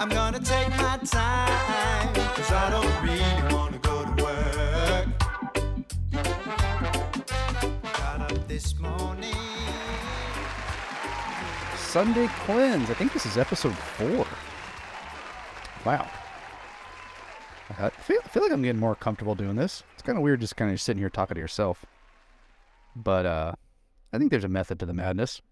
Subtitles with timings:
[0.00, 5.08] I'm gonna take my time, cause I don't really wanna go to work.
[7.98, 9.34] Got up this morning.
[11.76, 12.88] Sunday cleanse.
[12.88, 14.26] I think this is episode four.
[15.84, 16.08] Wow.
[17.78, 19.82] I feel, feel like I'm getting more comfortable doing this.
[19.92, 21.84] It's kind of weird just kind of sitting here talking to yourself.
[22.96, 23.52] But uh,
[24.14, 25.42] I think there's a method to the madness.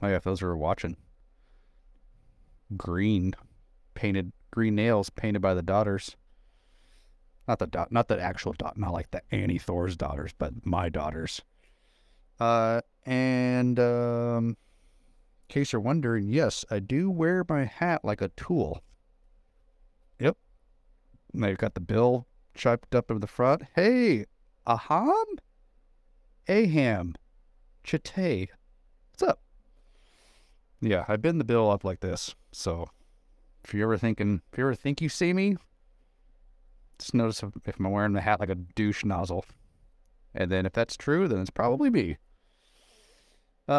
[0.00, 0.96] Oh yeah, if those are watching.
[2.76, 3.34] Green,
[3.94, 6.16] painted green nails painted by the daughters.
[7.48, 10.88] Not the dot, not the actual dot, not like the Annie Thor's daughters, but my
[10.88, 11.42] daughters.
[12.40, 14.56] Uh, and um, in
[15.48, 18.82] case you're wondering, yes, I do wear my hat like a tool.
[20.20, 20.36] Yep.
[21.32, 23.62] Now you've got the bill chipped up in the front.
[23.74, 24.24] Hey,
[24.66, 25.24] Aham?
[26.48, 27.14] Aham.
[27.82, 28.50] Chate.
[29.10, 29.40] What's up?
[30.80, 32.34] Yeah, I bend the bill up like this.
[32.54, 32.88] So
[33.64, 35.56] if you're ever thinking, if you ever think you see me,
[36.98, 39.44] just notice if, if I'm wearing the hat like a douche nozzle.
[40.34, 42.16] And then if that's true, then it's probably me.
[43.68, 43.72] Uh,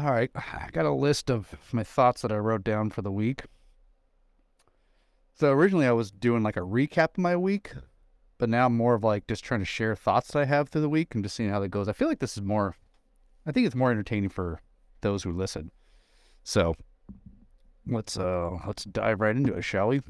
[0.00, 0.30] all right.
[0.34, 3.42] I got a list of my thoughts that I wrote down for the week.
[5.34, 7.72] So originally I was doing like a recap of my week,
[8.38, 10.82] but now I'm more of like just trying to share thoughts that I have through
[10.82, 11.88] the week and just seeing how that goes.
[11.88, 12.74] I feel like this is more,
[13.46, 14.60] I think it's more entertaining for
[15.00, 15.70] those who listen.
[16.42, 16.74] So
[17.88, 20.00] let's uh let's dive right into it, shall we?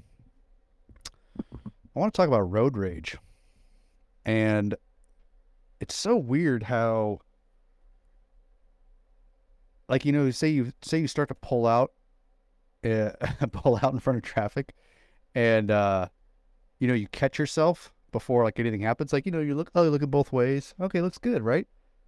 [1.39, 3.17] I want to talk about road rage.
[4.25, 4.75] And
[5.81, 7.21] it's so weird how
[9.89, 11.93] like you know, say you say you start to pull out
[12.85, 13.11] uh,
[13.53, 14.75] pull out in front of traffic
[15.35, 16.09] and uh
[16.79, 19.13] you know, you catch yourself before like anything happens.
[19.13, 20.75] Like, you know, you look oh, you look at both ways.
[20.81, 21.67] Okay, looks good, right?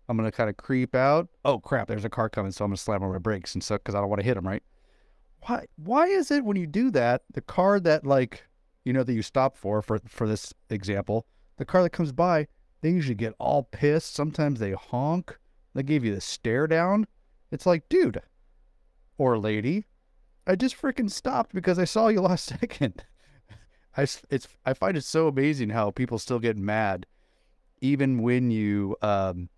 [0.08, 1.28] I'm gonna kind of creep out.
[1.44, 3.76] Oh crap, there's a car coming, so I'm gonna slam on my brakes and so
[3.76, 4.62] because I don't want to hit him, right?
[5.46, 8.44] Why why is it when you do that, the car that like
[8.84, 11.26] you know that you stop for for for this example,
[11.56, 12.46] the car that comes by,
[12.80, 14.14] they usually get all pissed.
[14.14, 15.38] Sometimes they honk.
[15.74, 17.06] They give you the stare down.
[17.50, 18.20] It's like, dude
[19.18, 19.86] or lady,
[20.46, 23.04] I just freaking stopped because I saw you last second.
[23.96, 27.06] I it's I find it so amazing how people still get mad,
[27.80, 29.48] even when you um,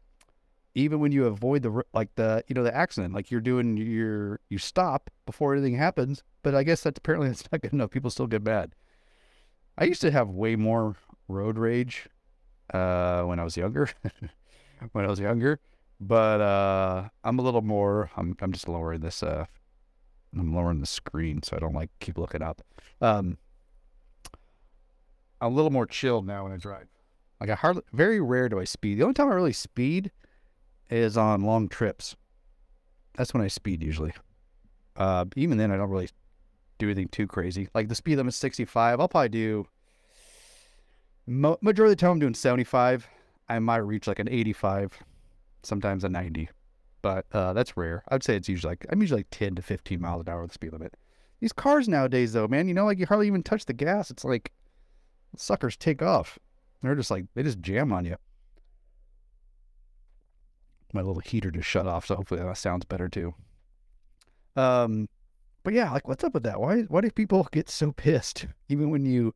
[0.74, 4.40] even when you avoid the like the you know the accident, like you're doing your
[4.48, 6.22] you stop before anything happens.
[6.42, 7.90] But I guess that's apparently that's not good enough.
[7.90, 8.74] People still get mad.
[9.76, 10.96] I used to have way more
[11.28, 12.08] road rage
[12.72, 13.88] uh, when I was younger.
[14.92, 15.60] when I was younger,
[16.00, 18.10] but uh, I'm a little more.
[18.16, 19.22] I'm I'm just lowering this.
[19.22, 19.46] Uh,
[20.38, 22.62] I'm lowering the screen so I don't like keep looking up.
[23.00, 23.36] Um,
[25.40, 26.88] I'm a little more chilled now when I drive.
[27.40, 28.98] Like I hardly, very rare do I speed.
[28.98, 30.10] The only time I really speed
[30.90, 32.16] is on long trips.
[33.14, 34.12] That's when I speed usually.
[34.96, 36.08] Uh, even then, I don't really
[36.78, 37.68] do anything too crazy.
[37.74, 39.00] Like the speed limit's 65.
[39.00, 39.66] I'll probably do
[41.26, 43.06] mo- majority of the time I'm doing 75.
[43.48, 44.98] I might reach like an 85,
[45.62, 46.48] sometimes a 90,
[47.02, 48.02] but uh, that's rare.
[48.08, 50.52] I'd say it's usually like I'm usually like 10 to 15 miles an hour the
[50.52, 50.94] speed limit.
[51.40, 54.10] These cars nowadays, though, man, you know, like you hardly even touch the gas.
[54.10, 54.52] It's like
[55.36, 56.38] suckers take off.
[56.82, 58.16] They're just like they just jam on you.
[60.92, 63.34] My little heater just shut off, so hopefully that sounds better too.
[64.56, 65.08] Um,
[65.62, 66.60] but yeah, like what's up with that?
[66.60, 69.34] Why why do people get so pissed even when you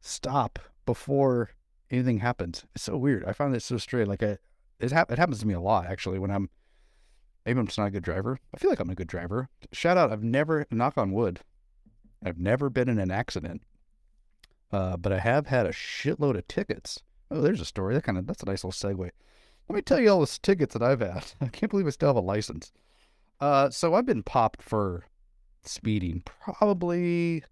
[0.00, 1.50] stop before
[1.90, 2.64] anything happens?
[2.74, 3.24] It's so weird.
[3.24, 4.08] I find that so strange.
[4.08, 4.40] Like it
[4.92, 6.48] hap- it happens to me a lot actually when I'm
[7.44, 8.38] maybe I'm just not a good driver.
[8.54, 9.48] I feel like I'm a good driver.
[9.72, 11.40] Shout out, I've never knock on wood.
[12.24, 13.62] I've never been in an accident.
[14.72, 17.00] Uh, but I have had a shitload of tickets.
[17.30, 17.94] Oh, there's a story.
[17.94, 19.10] That kind of that's a nice little segue.
[19.68, 21.24] Let me tell you all the tickets that I've had.
[21.40, 22.72] I can't believe I still have a license.
[23.40, 25.04] Uh, so I've been popped for
[25.62, 27.42] speeding probably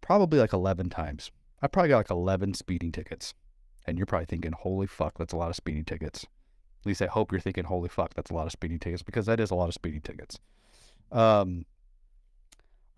[0.00, 1.30] probably like 11 times.
[1.60, 3.34] I probably got like 11 speeding tickets.
[3.86, 6.24] And you're probably thinking, "Holy fuck, that's a lot of speeding tickets."
[6.80, 9.26] At least I hope you're thinking, "Holy fuck, that's a lot of speeding tickets" because
[9.26, 10.38] that is a lot of speeding tickets.
[11.10, 11.64] Um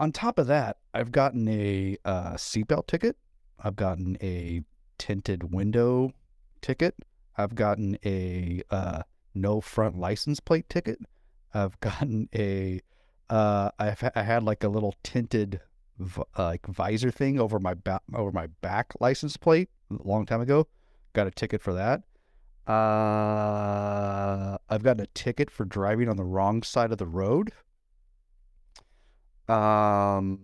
[0.00, 3.19] on top of that, I've gotten a uh, seatbelt ticket.
[3.62, 4.62] I've gotten a
[4.96, 6.12] tinted window
[6.62, 6.94] ticket.
[7.42, 9.02] I've gotten a uh,
[9.34, 10.98] no front license plate ticket.
[11.54, 12.81] I've gotten a
[13.28, 15.60] uh, I've I had like a little tinted
[15.98, 20.26] v- uh, like visor thing over my back over my back license plate a long
[20.26, 20.66] time ago.
[21.12, 22.02] Got a ticket for that.
[22.70, 27.52] Uh, I've gotten a ticket for driving on the wrong side of the road.
[29.48, 30.38] Um,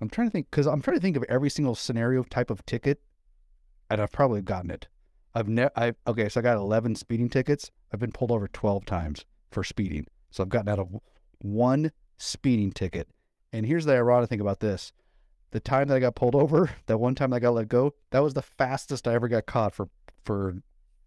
[0.00, 2.64] I'm trying to think because I'm trying to think of every single scenario type of
[2.66, 3.00] ticket,
[3.88, 4.86] and I've probably gotten it.
[5.34, 5.70] I've never.
[5.76, 7.70] I okay, so I got 11 speeding tickets.
[7.92, 10.06] I've been pulled over 12 times for speeding.
[10.30, 10.88] So I've gotten out of
[11.38, 13.08] one speeding ticket
[13.52, 14.92] And here's the ironic thing about this:
[15.50, 17.94] the time that I got pulled over, that one time that I got let go,
[18.10, 19.88] that was the fastest I ever got caught for
[20.24, 20.56] for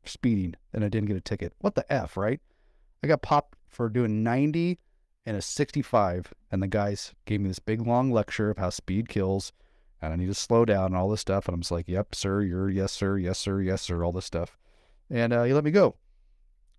[0.05, 1.53] speeding, and I didn't get a ticket.
[1.59, 2.39] What the f, right?
[3.03, 4.79] I got popped for doing 90
[5.25, 9.09] and a 65, and the guys gave me this big long lecture of how speed
[9.09, 9.51] kills,
[10.03, 11.47] and I need to slow down and all this stuff.
[11.47, 14.25] And I'm just like, "Yep, sir, you're yes, sir, yes, sir, yes, sir," all this
[14.25, 14.57] stuff,
[15.09, 15.95] and uh, he let me go.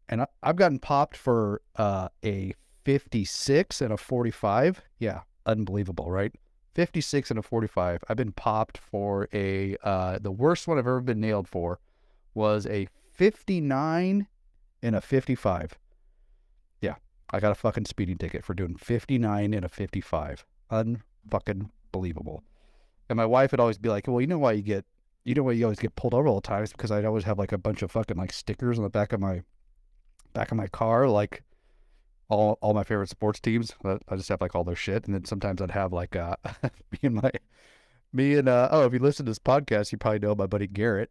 [0.09, 2.55] And I, I've gotten popped for uh, a
[2.85, 4.83] 56 and a 45.
[4.99, 6.33] Yeah, unbelievable, right?
[6.75, 8.05] 56 and a 45.
[8.09, 11.81] I've been popped for a uh, the worst one I've ever been nailed for
[12.35, 14.27] was a 59
[14.83, 15.79] and a 55.
[16.81, 16.97] Yeah,
[17.31, 20.45] I got a fucking speeding ticket for doing 59 and a 55.
[20.71, 22.43] Unfucking believable.
[23.09, 24.85] And my wife would always be like, "Well, you know why you get,
[25.25, 27.25] you know why you always get pulled over all the time is because I'd always
[27.25, 29.43] have like a bunch of fucking like stickers on the back of my,
[30.33, 31.43] back of my car, like."
[32.31, 33.75] All, all my favorite sports teams.
[33.85, 36.37] I I just have like all their shit, and then sometimes I'd have like uh,
[36.91, 37.31] me and my,
[38.15, 40.67] me and uh, oh, if you listen to this podcast, you probably know my buddy
[40.67, 41.11] Garrett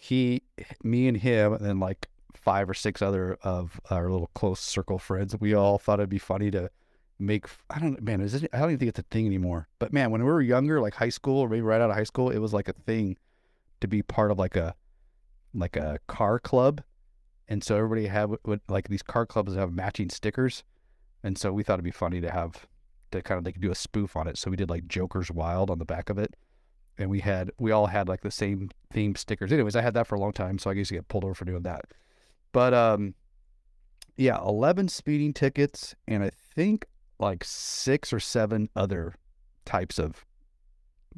[0.00, 0.42] he,
[0.82, 4.98] me and him, and then like five or six other of our little close circle
[4.98, 6.70] friends, we all thought it'd be funny to
[7.20, 7.46] make.
[7.68, 9.68] I don't, man, is it, I don't even think it's a thing anymore.
[9.78, 12.04] But man, when we were younger, like high school or maybe right out of high
[12.04, 13.16] school, it was like a thing
[13.80, 14.74] to be part of like a,
[15.54, 16.82] like a car club,
[17.48, 18.30] and so everybody had
[18.68, 20.62] like these car clubs have matching stickers,
[21.22, 22.66] and so we thought it'd be funny to have
[23.10, 24.38] to kind of like do a spoof on it.
[24.38, 26.34] So we did like Joker's Wild on the back of it
[27.00, 29.52] and we had we all had like the same theme stickers.
[29.52, 31.34] Anyways, I had that for a long time, so I used to get pulled over
[31.34, 31.86] for doing that.
[32.52, 33.14] But um,
[34.16, 36.86] yeah, eleven speeding tickets, and I think
[37.20, 39.14] like six or seven other
[39.64, 40.24] types of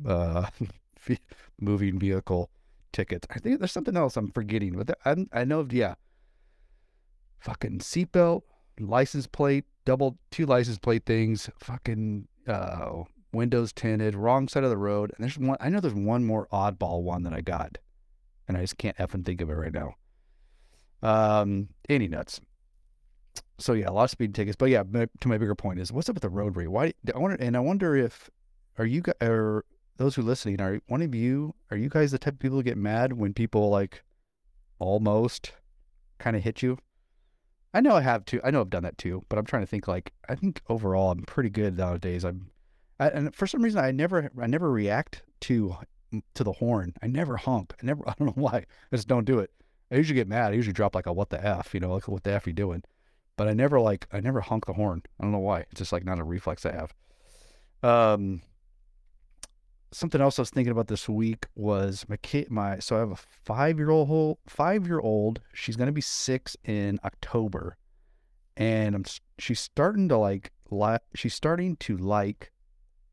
[0.07, 0.47] uh
[1.61, 2.51] moving vehicle
[2.93, 3.27] tickets.
[3.31, 5.95] I think there's something else I'm forgetting, but I I know yeah,
[7.41, 8.43] fucking seatbelt,
[8.79, 14.77] license plate, double two license plate things, fucking uh windows tinted, wrong side of the
[14.77, 15.13] road.
[15.17, 17.79] And there's one, I know there's one more oddball one that I got,
[18.47, 19.95] and I just can't effing think of it right now.
[21.03, 22.41] Um, any nuts.
[23.59, 24.57] So yeah, a lot of speed tickets.
[24.57, 26.69] But yeah, my, to my bigger point is, what's up with the road rage?
[26.69, 26.93] Why?
[27.15, 28.31] I wonder, and I wonder if
[28.79, 29.65] are you guys, or
[29.97, 32.59] those who are listening, are one of you, are you guys the type of people
[32.59, 34.03] who get mad when people like
[34.79, 35.53] almost
[36.19, 36.79] kind of hit you?
[37.75, 38.41] I know I have too.
[38.45, 41.11] I know I've done that too, but I'm trying to think like I think overall
[41.11, 42.25] I'm pretty good nowadays.
[42.25, 42.51] I'm
[43.03, 45.77] I, and for some reason, I never, I never react to
[46.35, 46.95] to the horn.
[47.03, 47.75] I never honk.
[47.83, 48.03] I never.
[48.09, 48.65] I don't know why.
[48.93, 49.51] I just don't do it.
[49.91, 50.53] I usually get mad.
[50.53, 52.51] I usually drop like a what the f, you know, like what the f are
[52.51, 52.83] you doing?
[53.43, 55.03] But I never like, I never honk the horn.
[55.19, 55.63] I don't know why.
[55.63, 56.95] It's just like not a reflex I have.
[57.83, 58.41] Um,
[59.91, 62.53] something else I was thinking about this week was my kid.
[62.53, 65.41] My so I have a five year old, Whole five year old.
[65.53, 67.79] She's gonna be six in October,
[68.57, 69.05] and I'm
[69.41, 72.53] she's starting to like, li- she's starting to like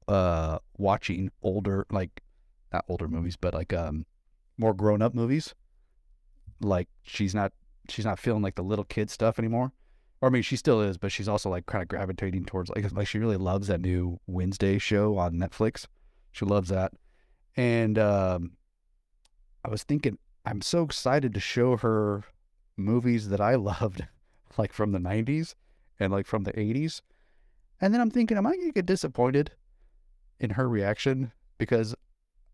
[0.08, 2.22] uh watching older like
[2.72, 4.06] not older movies but like um
[4.60, 5.56] more grown up movies
[6.62, 7.52] like she's not
[7.88, 9.72] she's not feeling like the little kid stuff anymore
[10.21, 12.92] or I mean she still is but she's also like kind of gravitating towards like
[12.92, 15.86] like she really loves that new Wednesday show on Netflix
[16.31, 16.94] she loves that
[17.56, 18.51] and um
[19.63, 22.24] I was thinking I'm so excited to show her
[22.77, 24.07] movies that I loved
[24.57, 25.56] like from the 90s
[26.00, 27.01] and like from the 80s
[27.81, 29.52] and then I'm thinking am I going to get disappointed
[30.40, 31.95] in her reaction because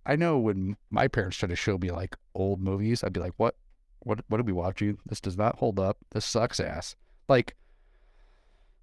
[0.05, 3.33] I know when my parents try to show me like old movies, I'd be like,
[3.37, 3.55] "What?
[3.99, 4.19] What?
[4.27, 4.97] What are we watching?
[5.05, 5.97] This does not hold up.
[6.11, 6.95] This sucks ass."
[7.27, 7.55] Like,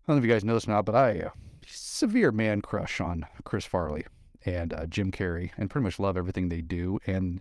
[0.03, 1.31] I don't know if you guys know this now, but I uh,
[1.67, 4.05] severe man crush on Chris Farley
[4.45, 7.41] and uh, Jim Carrey, and pretty much love everything they do and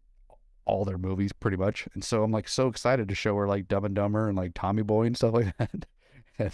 [0.66, 1.88] all their movies, pretty much.
[1.94, 4.52] And so I'm like so excited to show her like Dumb and Dumber and like
[4.54, 5.86] Tommy Boy and stuff like that.
[6.38, 6.52] and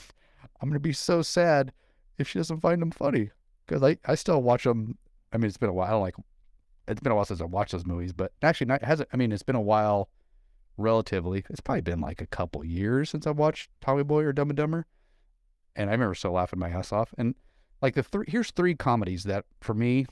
[0.61, 1.73] I'm gonna be so sad
[2.17, 3.31] if she doesn't find them funny
[3.65, 4.97] because I, I still watch them.
[5.33, 5.87] I mean, it's been a while.
[5.87, 6.15] I don't like,
[6.87, 9.09] it's been a while since I watched those movies, but actually, not hasn't.
[9.11, 10.09] I mean, it's been a while,
[10.77, 11.43] relatively.
[11.49, 14.57] It's probably been like a couple years since I've watched Tommy Boy or Dumb and
[14.57, 14.85] Dumber,
[15.75, 17.13] and I remember still laughing my ass off.
[17.17, 17.35] And
[17.81, 20.05] like the three, here's three comedies that for me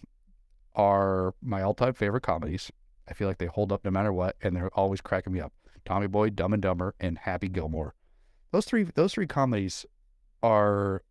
[0.75, 2.71] are my all-time favorite comedies.
[3.07, 5.53] I feel like they hold up no matter what, and they're always cracking me up.
[5.85, 7.93] Tommy Boy, Dumb and Dumber, and Happy Gilmore.
[8.51, 9.85] Those three, those three comedies
[10.41, 11.03] are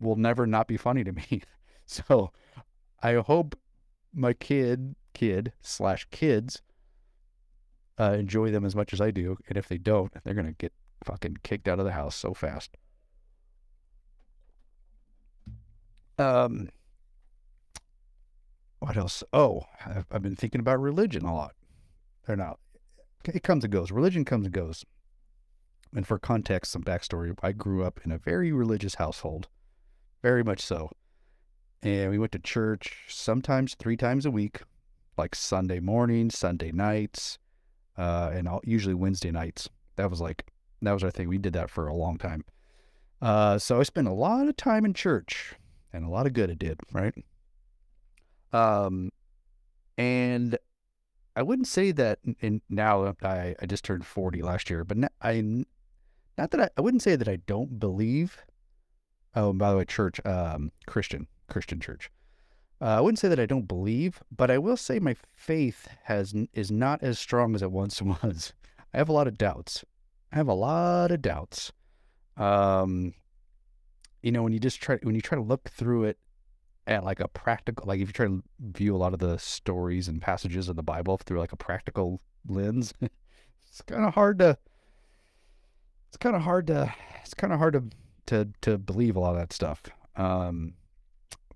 [0.00, 1.42] will never not be funny to me.
[1.86, 2.30] So
[3.02, 3.58] I hope
[4.14, 6.62] my kid, kid slash kids,
[8.00, 9.36] uh, enjoy them as much as I do.
[9.48, 10.72] And if they don't, they're gonna get
[11.04, 12.76] fucking kicked out of the house so fast.
[16.18, 16.68] Um,
[18.78, 19.22] what else?
[19.32, 21.54] Oh, I've, I've been thinking about religion a lot.
[22.28, 22.58] Or not.
[23.24, 23.90] It comes and goes.
[23.90, 24.84] Religion comes and goes.
[25.94, 29.48] And for context, some backstory, I grew up in a very religious household,
[30.22, 30.90] very much so
[31.82, 34.60] and we went to church sometimes three times a week,
[35.16, 37.38] like Sunday mornings, Sunday nights,
[38.00, 39.68] uh, and all, usually Wednesday nights.
[39.96, 41.28] That was like that was our thing.
[41.28, 42.44] We did that for a long time.
[43.20, 45.54] Uh, so I spent a lot of time in church,
[45.92, 47.14] and a lot of good it did, right?
[48.54, 49.10] Um,
[49.98, 50.56] and
[51.36, 52.20] I wouldn't say that.
[52.40, 55.42] And now I I just turned forty last year, but I
[56.38, 58.38] not that I I wouldn't say that I don't believe.
[59.34, 62.10] Oh, by the way, church, um, Christian, Christian church.
[62.80, 66.34] Uh, I wouldn't say that I don't believe, but I will say my faith has
[66.54, 68.54] is not as strong as it once was.
[68.94, 69.84] I have a lot of doubts.
[70.32, 71.72] I have a lot of doubts.
[72.36, 73.14] Um,
[74.22, 76.18] you know, when you just try when you try to look through it
[76.86, 80.08] at like a practical, like if you try to view a lot of the stories
[80.08, 82.94] and passages of the Bible through like a practical lens,
[83.68, 84.56] it's kind of hard to.
[86.08, 86.92] It's kind of hard to.
[87.22, 87.84] It's kind of hard to
[88.26, 89.82] to to believe a lot of that stuff.
[90.16, 90.74] Um,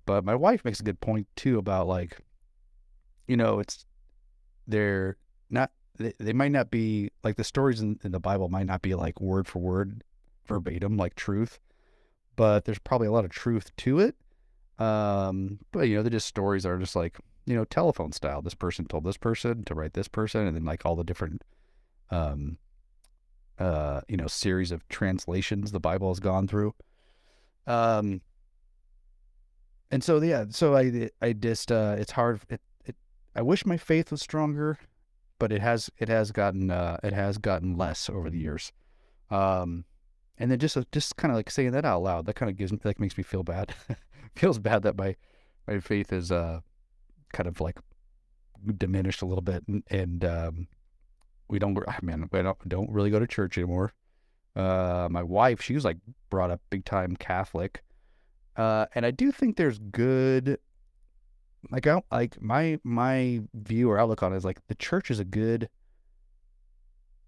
[0.05, 2.17] but my wife makes a good point too about like,
[3.27, 3.85] you know, it's
[4.67, 5.17] they're
[5.49, 8.81] not they, they might not be like the stories in, in the Bible might not
[8.81, 10.03] be like word for word
[10.45, 11.59] verbatim like truth,
[12.35, 14.15] but there's probably a lot of truth to it.
[14.77, 18.41] Um, but you know, they're just stories that are just like you know telephone style.
[18.41, 21.43] This person told this person to write this person, and then like all the different
[22.11, 22.57] um
[23.57, 26.73] uh you know series of translations the Bible has gone through.
[27.67, 28.21] Um,
[29.91, 32.41] and so yeah, so I I just uh, it's hard.
[32.49, 32.95] It, it
[33.35, 34.79] I wish my faith was stronger,
[35.39, 38.71] but it has it has gotten uh, it has gotten less over the years.
[39.29, 39.85] Um,
[40.37, 42.57] and then just uh, just kind of like saying that out loud, that kind of
[42.57, 43.73] gives me like makes me feel bad.
[44.35, 45.15] Feels bad that my
[45.67, 46.59] my faith is uh
[47.31, 47.77] kind of like
[48.77, 50.67] diminished a little bit, and, and um,
[51.47, 51.77] we don't.
[51.87, 53.93] I mean, we don't don't really go to church anymore.
[54.55, 55.97] Uh, my wife, she was like
[56.29, 57.83] brought up big time Catholic.
[58.57, 60.59] Uh, and I do think there's good,
[61.71, 65.19] like, I like my my view or outlook on it is like the church is
[65.19, 65.69] a good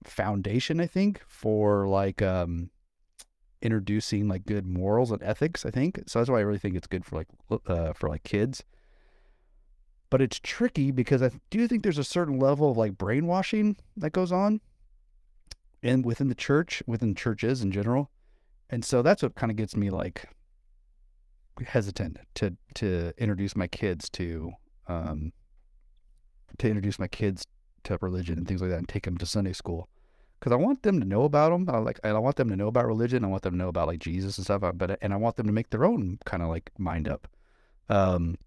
[0.03, 0.79] foundation.
[0.79, 2.69] I think for like um,
[3.61, 5.65] introducing like good morals and ethics.
[5.65, 6.19] I think so.
[6.19, 7.27] That's why I really think it's good for like
[7.67, 8.63] uh, for like kids.
[10.09, 14.11] But it's tricky because I do think there's a certain level of like brainwashing that
[14.11, 14.61] goes on,
[15.83, 18.09] and within the church, within churches in general,
[18.69, 20.29] and so that's what kind of gets me like
[21.65, 24.51] hesitant to to introduce my kids to
[24.87, 25.31] um,
[26.57, 27.45] to introduce my kids
[27.83, 29.89] to religion and things like that and take them to Sunday school
[30.39, 31.67] because I want them to know about them.
[31.69, 33.23] I like and I want them to know about religion.
[33.23, 34.63] I want them to know about like Jesus and stuff.
[34.63, 37.27] Uh, but and I want them to make their own kind of like mind up.
[37.89, 38.37] Um.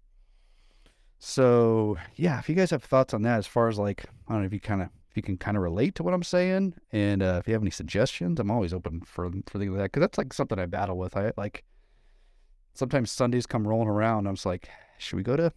[1.19, 4.41] So yeah, if you guys have thoughts on that, as far as like I don't
[4.41, 6.75] know if you kind of if you can kind of relate to what I'm saying,
[6.91, 9.91] and uh, if you have any suggestions, I'm always open for for things like that
[9.91, 11.17] because that's like something I battle with.
[11.17, 11.63] I like
[12.73, 14.27] sometimes Sundays come rolling around.
[14.27, 15.51] I'm just like, should we go to,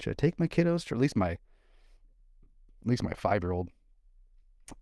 [0.00, 1.38] should I take my kiddos to at least my, at
[2.84, 3.68] least my five year old?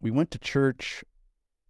[0.00, 1.04] We went to church,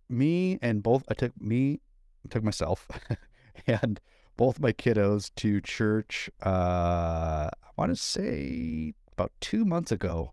[0.09, 1.81] me and both, I took me,
[2.25, 2.88] I took myself
[3.67, 4.00] and
[4.37, 10.33] both my kiddos to church, uh, I want to say about two months ago.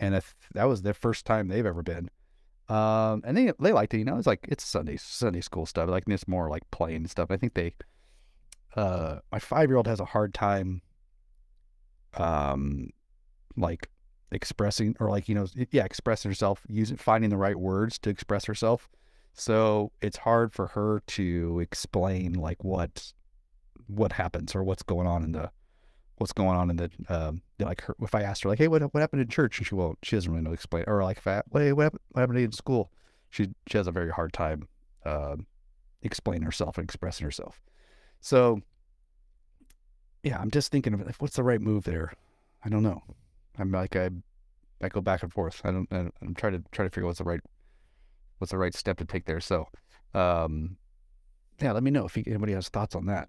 [0.00, 2.10] And if that was their first time they've ever been.
[2.68, 5.88] Um, and they, they liked it, you know, it's like, it's Sunday, Sunday school stuff.
[5.88, 7.30] Like it's more like playing stuff.
[7.30, 7.74] I think they,
[8.78, 10.82] uh, my five year old has a hard time,
[12.14, 12.90] um,
[13.56, 13.90] like
[14.30, 18.44] expressing or like you know yeah expressing herself using finding the right words to express
[18.44, 18.88] herself.
[19.34, 23.12] So it's hard for her to explain like what
[23.88, 25.50] what happens or what's going on in the
[26.18, 28.82] what's going on in the um like her, if I asked her like hey what
[28.94, 29.58] what happened in church?
[29.58, 32.20] And she won't she doesn't really know explain or like if hey what happened, what
[32.20, 32.92] happened in school?
[33.28, 34.68] She she has a very hard time
[35.04, 35.34] uh,
[36.02, 37.60] explaining herself and expressing herself
[38.20, 38.60] so,
[40.22, 42.12] yeah, I'm just thinking of what's the right move there.
[42.64, 43.02] I don't know.
[43.58, 44.10] I'm like I,
[44.82, 45.60] I go back and forth.
[45.64, 45.88] I don't.
[45.92, 47.40] I'm trying to try to figure out what's the right,
[48.38, 49.40] what's the right step to take there.
[49.40, 49.68] So,
[50.14, 50.76] um,
[51.60, 53.28] yeah, let me know if anybody has thoughts on that.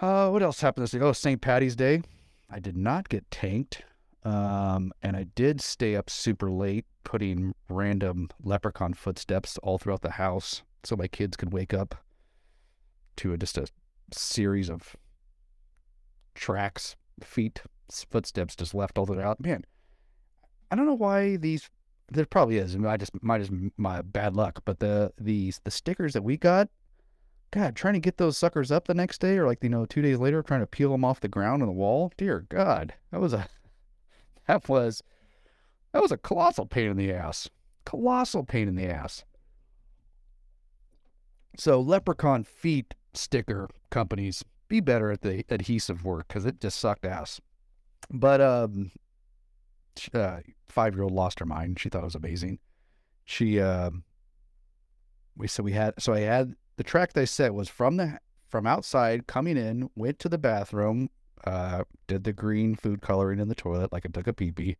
[0.00, 1.02] Uh, what else happened this week?
[1.02, 1.40] Oh, St.
[1.40, 2.02] Patty's Day.
[2.50, 3.82] I did not get tanked.
[4.24, 10.12] Um, and I did stay up super late putting random leprechaun footsteps all throughout the
[10.12, 11.96] house so my kids could wake up
[13.16, 13.66] to a, just a
[14.12, 14.96] series of
[16.34, 19.40] tracks, feet, footsteps just left all the way out.
[19.40, 19.64] Man,
[20.70, 21.68] I don't know why these.
[22.10, 22.76] There probably is.
[22.76, 26.68] I just might just my bad luck, but the these the stickers that we got,
[27.52, 30.02] God, trying to get those suckers up the next day or like you know two
[30.02, 32.12] days later, trying to peel them off the ground on the wall.
[32.16, 33.46] Dear God, that was a
[34.46, 35.02] that was
[35.92, 37.48] that was a colossal pain in the ass.
[37.84, 39.24] Colossal pain in the ass.
[41.56, 47.04] So leprechaun feet sticker companies be better at the adhesive work because it just sucked
[47.04, 47.40] ass.
[48.10, 48.90] But um,
[50.14, 51.78] uh, five year old lost her mind.
[51.78, 52.58] She thought it was amazing.
[53.24, 54.04] She um,
[55.36, 58.66] we so we had so I had the track they set was from the from
[58.66, 61.08] outside coming in, went to the bathroom,
[61.44, 64.76] uh, did the green food coloring in the toilet like I took a pee pee,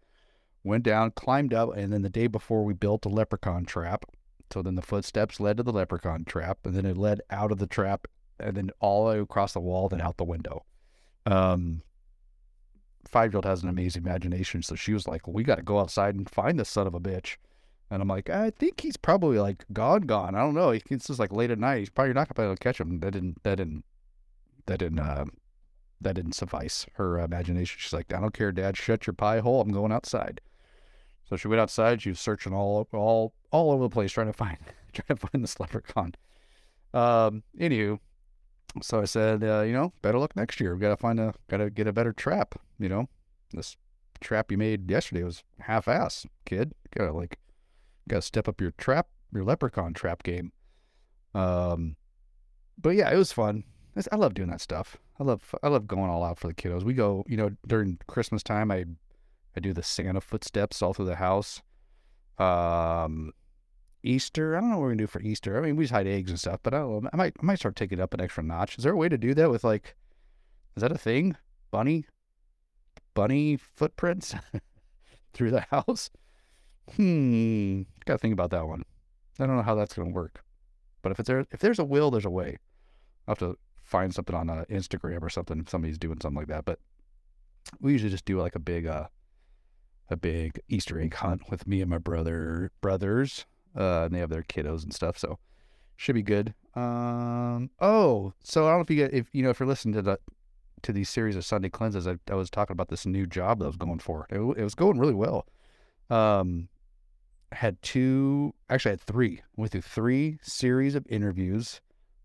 [0.63, 4.05] went down, climbed up, and then the day before we built a leprechaun trap.
[4.53, 7.59] So then the footsteps led to the leprechaun trap, and then it led out of
[7.59, 8.07] the trap,
[8.43, 10.65] and then all across the wall, then out the window.
[11.27, 11.83] Um,
[13.09, 15.79] five year old has an amazing imagination, so she was like, "We got to go
[15.79, 17.37] outside and find this son of a bitch."
[17.93, 20.35] And I'm like, I think he's probably like gone, gone.
[20.35, 20.71] I don't know.
[20.71, 21.81] It's just like late at night.
[21.81, 23.01] He's probably not gonna be able to catch him.
[23.01, 23.43] That didn't.
[23.43, 23.85] That didn't.
[24.65, 24.99] That didn't.
[24.99, 25.27] Uh,
[26.01, 27.77] that didn't suffice her imagination.
[27.79, 28.79] She's like, I don't care, Dad.
[28.79, 29.61] Shut your pie hole.
[29.61, 30.41] I'm going outside.
[31.29, 32.01] So she went outside.
[32.01, 34.57] She was searching all all all over the place, trying to find
[34.95, 36.15] trying to find this leprechaun.
[36.95, 37.43] Um.
[37.61, 37.99] Anywho,
[38.81, 40.75] so I said, uh, you know, better luck next year.
[40.75, 42.55] We gotta find a gotta get a better trap.
[42.79, 43.09] You know,
[43.53, 43.77] this
[44.21, 46.75] trap you made yesterday was half ass, kid.
[46.97, 47.39] Gotta like
[48.09, 50.53] Got to step up your trap, your leprechaun trap game.
[51.35, 51.97] Um,
[52.81, 53.65] but yeah, it was fun.
[53.97, 54.97] It's- I love doing that stuff.
[55.21, 56.83] I love I love going all out for the kiddos.
[56.83, 58.71] We go, you know, during Christmas time.
[58.73, 58.87] I
[59.55, 61.63] I do the Santa footsteps all through the house.
[62.39, 63.33] Um,
[64.03, 64.57] Easter.
[64.57, 65.57] I don't know what we're gonna do for Easter.
[65.57, 67.11] I mean, we just hide eggs and stuff, but I don't know.
[67.13, 68.79] I might I might start taking it up an extra notch.
[68.79, 69.97] Is there a way to do that with like?
[70.77, 71.37] Is that a thing?
[71.71, 72.07] Bunny,
[73.15, 74.35] bunny footprints
[75.33, 76.11] through the house.
[76.97, 77.83] Hmm.
[78.05, 78.85] Got to think about that one.
[79.39, 80.43] I don't know how that's to work.
[81.03, 82.59] But if it's there, if there's a will, there's a way.
[83.27, 85.61] I'll have to find something on uh, Instagram or something.
[85.61, 86.65] If somebody's doing something like that.
[86.65, 86.79] But
[87.81, 89.09] we usually just do like a big, uh,
[90.11, 93.47] a big Easter egg hunt with me and my brother brothers.
[93.77, 95.19] Uh, and they have their kiddos and stuff.
[95.19, 95.39] So
[95.97, 96.55] should be good.
[96.75, 97.71] Um.
[97.81, 100.03] Oh, so I don't know if you get if you know if you're listening to
[100.03, 100.19] the
[100.83, 102.07] to these series of Sunday cleanses.
[102.07, 104.27] I, I was talking about this new job that I was going for.
[104.31, 105.47] It, it was going really well.
[106.11, 106.69] Um,
[107.53, 109.43] had two, actually I had three.
[109.57, 111.81] Went through three series of interviews.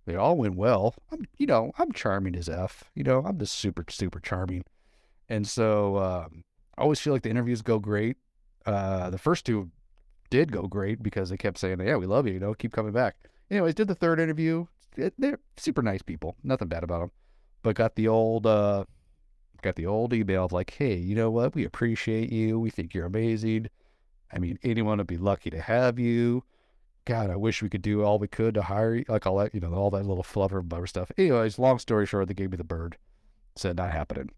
[0.06, 0.96] They all went well.
[1.12, 2.86] I'm, you know, I'm charming as f.
[2.96, 4.64] You know, I'm just super, super charming.
[5.30, 6.44] And so um,
[6.78, 8.18] I always feel like the interviews go great.
[8.66, 9.70] Uh, the first two
[10.30, 12.34] did go great because they kept saying, "Yeah, we love you.
[12.34, 13.16] You know, keep coming back."
[13.50, 14.66] Anyways, did the third interview.
[14.96, 16.36] They're super nice people.
[16.44, 17.12] Nothing bad about them.
[17.64, 18.86] But got the old, uh,
[19.62, 21.56] got the old email of like, "Hey, you know what?
[21.56, 22.60] We appreciate you.
[22.60, 23.68] We think you're amazing.
[24.32, 26.44] I mean, anyone would be lucky to have you.
[27.06, 29.06] God, I wish we could do all we could to hire you.
[29.08, 31.10] Like all that, you know, all that little fluffer and bubber stuff.
[31.18, 32.98] Anyways, long story short, they gave me the bird.
[33.56, 34.30] Said not happening.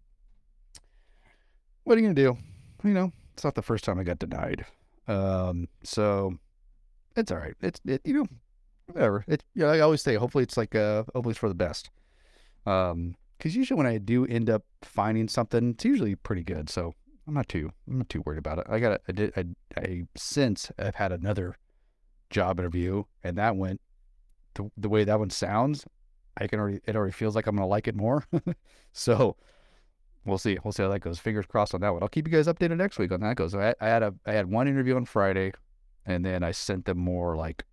[1.82, 2.38] What are you gonna do?
[2.84, 4.64] You know, it's not the first time I got denied.
[5.10, 6.38] Um, so
[7.16, 7.54] it's all right.
[7.60, 8.26] It's it, you know,
[8.86, 9.24] whatever.
[9.26, 11.90] It yeah, I always say hopefully it's like uh hopefully it's for the best.
[12.64, 16.70] Um, because usually when I do end up finding something, it's usually pretty good.
[16.70, 16.94] So
[17.26, 18.66] I'm not too I'm not too worried about it.
[18.68, 19.44] I got I did I
[19.76, 21.56] I since I've had another
[22.30, 23.80] job interview and that went
[24.54, 25.86] the the way that one sounds,
[26.36, 28.24] I can already it already feels like I'm gonna like it more.
[28.92, 29.36] so
[30.24, 30.58] we'll see.
[30.62, 31.18] We'll see how that goes.
[31.18, 32.02] Fingers crossed on that one.
[32.02, 33.54] I'll keep you guys updated next week on that goes.
[33.54, 35.52] I, I had a I had one interview on Friday
[36.06, 37.64] and then I sent them more like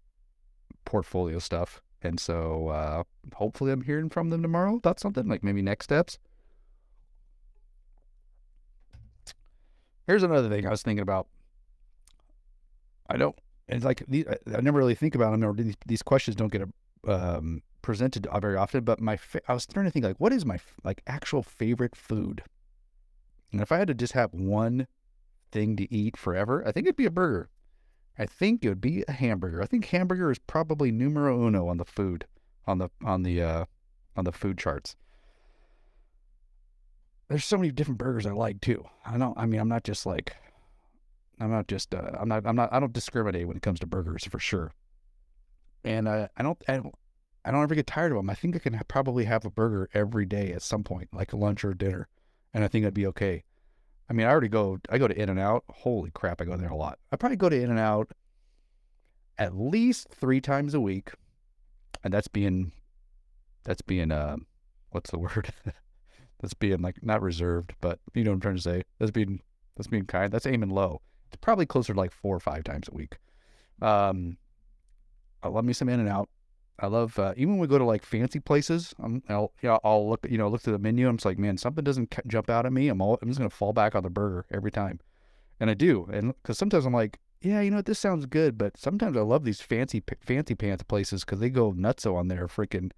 [0.85, 1.81] portfolio stuff.
[2.01, 3.03] And so uh
[3.35, 6.19] hopefully I'm hearing from them tomorrow about something, like maybe next steps.
[10.05, 11.27] Here's another thing I was thinking about.
[13.09, 13.35] I don't.
[13.67, 16.63] It's like I never really think about them, or these, these questions don't get
[17.05, 18.83] um, presented very often.
[18.83, 21.95] But my, fa- I was starting to think like, what is my like actual favorite
[21.95, 22.43] food?
[23.51, 24.87] And if I had to just have one
[25.51, 27.49] thing to eat forever, I think it'd be a burger.
[28.19, 29.61] I think it would be a hamburger.
[29.61, 32.25] I think hamburger is probably numero uno on the food,
[32.65, 33.65] on the on the uh,
[34.15, 34.95] on the food charts
[37.27, 38.85] there's so many different burgers I like too.
[39.05, 39.37] I don't.
[39.37, 40.35] I mean, I'm not just like,
[41.39, 41.93] I'm not just.
[41.93, 42.45] Uh, I'm not.
[42.45, 42.71] I'm not.
[42.71, 44.71] I don't discriminate when it comes to burgers for sure.
[45.83, 46.61] And uh, I don't.
[46.67, 46.95] I don't.
[47.47, 48.29] I don't ever get tired of them.
[48.29, 51.63] I think I can probably have a burger every day at some point, like lunch
[51.63, 52.09] or dinner,
[52.53, 53.43] and I think I'd be okay.
[54.09, 54.79] I mean, I already go.
[54.89, 55.63] I go to In and Out.
[55.69, 56.99] Holy crap, I go there a lot.
[57.11, 58.11] I probably go to In and Out
[59.37, 61.11] at least three times a week,
[62.03, 62.73] and that's being,
[63.63, 64.11] that's being.
[64.11, 64.37] Uh,
[64.89, 65.53] what's the word?
[66.41, 68.83] that's being like not reserved, but you know what I'm trying to say.
[68.99, 69.39] That's being
[69.77, 70.33] that's being kind.
[70.33, 71.01] That's aiming low.
[71.27, 73.17] It's probably closer to like four or five times a week.
[73.81, 74.37] Um,
[75.41, 76.29] I love me some In and Out.
[76.79, 78.93] I love uh, even when we go to like fancy places.
[78.99, 81.07] I'm, I'll you know, I'll look you know look through the menu.
[81.07, 82.87] I'm just like man, something doesn't jump out at me.
[82.89, 84.99] I'm all I'm just gonna fall back on the burger every time,
[85.59, 86.07] and I do.
[86.11, 89.21] And because sometimes I'm like, yeah, you know what, this sounds good, but sometimes I
[89.21, 92.91] love these fancy fancy pants places because they go nutso on their freaking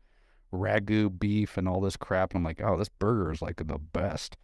[0.54, 2.32] ragu beef and all this crap.
[2.32, 4.38] And I'm like, oh, this burger is like the best.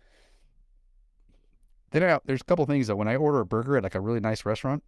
[1.91, 4.02] Then I, there's a couple things that when I order a burger at like a
[4.02, 4.84] really nice restaurant,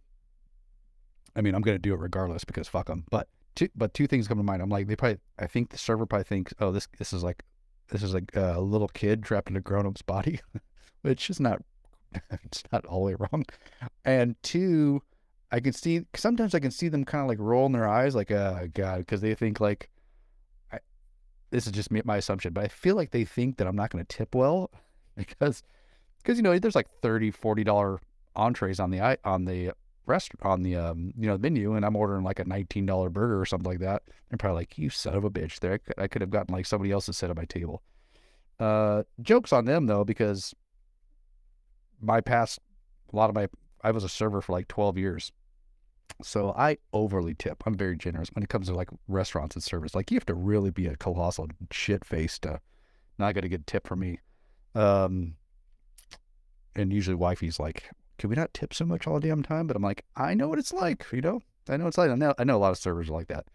[1.34, 3.04] I mean, I'm gonna do it regardless because fuck them.
[3.10, 3.28] But
[3.58, 4.62] two, but two things come to mind.
[4.62, 7.42] I'm like, they probably, I think the server probably thinks, oh, this this is like,
[7.88, 10.40] this is like a little kid trapped in a grown up's body,
[11.02, 11.60] which is not,
[12.30, 13.44] it's not all the way wrong.
[14.04, 15.02] And two,
[15.50, 18.30] I can see sometimes I can see them kind of like rolling their eyes, like,
[18.30, 19.90] oh god, because they think like,
[20.72, 20.78] I,
[21.50, 23.90] this is just me, my assumption, but I feel like they think that I'm not
[23.90, 24.70] going to tip well
[25.16, 25.64] because
[26.22, 28.00] because you know there's like 30 40 dollar
[28.36, 29.72] entrees on the on the
[30.08, 33.40] restaurant on the um you know menu and i'm ordering like a 19 dollar burger
[33.40, 34.02] or something like that.
[34.30, 35.60] And probably like you son of a bitch.
[35.60, 37.82] There i could have gotten like somebody else to sit at my table.
[38.58, 40.54] Uh jokes on them though because
[42.00, 42.58] my past
[43.12, 43.48] a lot of my
[43.82, 45.32] i was a server for like 12 years.
[46.22, 47.62] So i overly tip.
[47.66, 49.94] I'm very generous when it comes to like restaurants and service.
[49.94, 52.60] Like you have to really be a colossal shit face to
[53.18, 54.20] not get a good tip from me.
[54.74, 55.34] Um
[56.78, 59.66] and usually wifey's like, can we not tip so much all the damn time?
[59.66, 61.40] But I'm like, I know what it's like, you know.
[61.68, 62.10] I know it's like.
[62.10, 63.46] I know I know a lot of servers are like that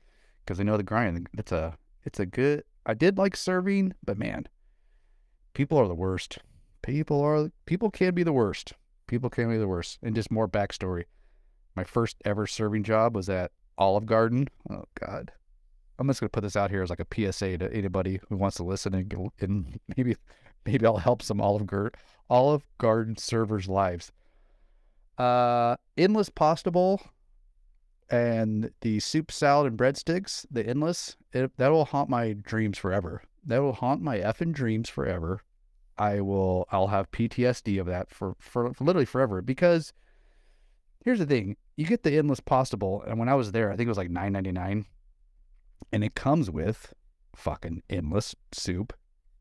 [0.43, 1.28] because they know the grind.
[1.38, 2.63] It's a it's a good.
[2.86, 4.47] I did like serving, but man,
[5.54, 6.39] people are the worst.
[6.82, 8.73] People are people can be the worst.
[9.08, 9.99] People can be the worst.
[10.02, 11.06] And just more backstory.
[11.76, 14.47] My first ever serving job was at Olive Garden.
[14.69, 15.32] Oh God.
[15.99, 18.58] I'm just gonna put this out here as like a PSA to anybody who wants
[18.58, 20.15] to listen and, and maybe
[20.65, 21.99] maybe I'll help some Olive Garden
[22.30, 24.12] Olive Garden servers' lives.
[25.17, 27.02] Uh, endless pasta bowl
[28.10, 33.23] and the soup salad and breadsticks, the endless, it, that will haunt my dreams forever.
[33.45, 35.41] That will haunt my effing dreams forever.
[35.97, 39.93] I will, I'll have PTSD of that for, for, for literally forever because
[41.04, 43.76] here's the thing you get the endless pasta bowl and when i was there i
[43.76, 44.86] think it was like 9.99
[45.91, 46.93] and it comes with
[47.36, 48.93] fucking endless soup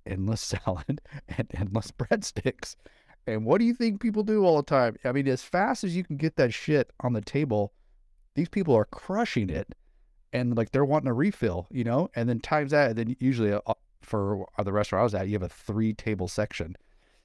[0.07, 2.77] endless salad and endless breadsticks.
[3.27, 4.97] And what do you think people do all the time?
[5.05, 7.73] I mean, as fast as you can get that shit on the table,
[8.35, 9.75] these people are crushing it.
[10.33, 12.09] And like they're wanting a refill, you know?
[12.17, 15.35] And then times that, and then usually uh, for the restaurant I was at, you
[15.35, 16.77] have a three table section.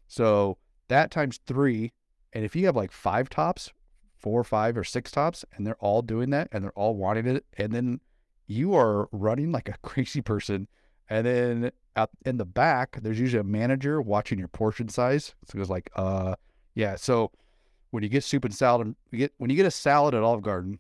[0.08, 0.58] So
[0.88, 1.94] that times three.
[2.34, 3.72] And if you have like five tops,
[4.18, 7.28] four, or five, or six tops, and they're all doing that and they're all wanting
[7.28, 8.02] it, and then
[8.46, 10.68] you are running like a crazy person.
[11.10, 15.34] And then out in the back, there's usually a manager watching your portion size.
[15.46, 16.36] So it's like, uh,
[16.76, 16.96] yeah.
[16.96, 17.32] So
[17.92, 20.44] when you get soup and salad, you get when you get a salad at Olive
[20.44, 20.80] Garden,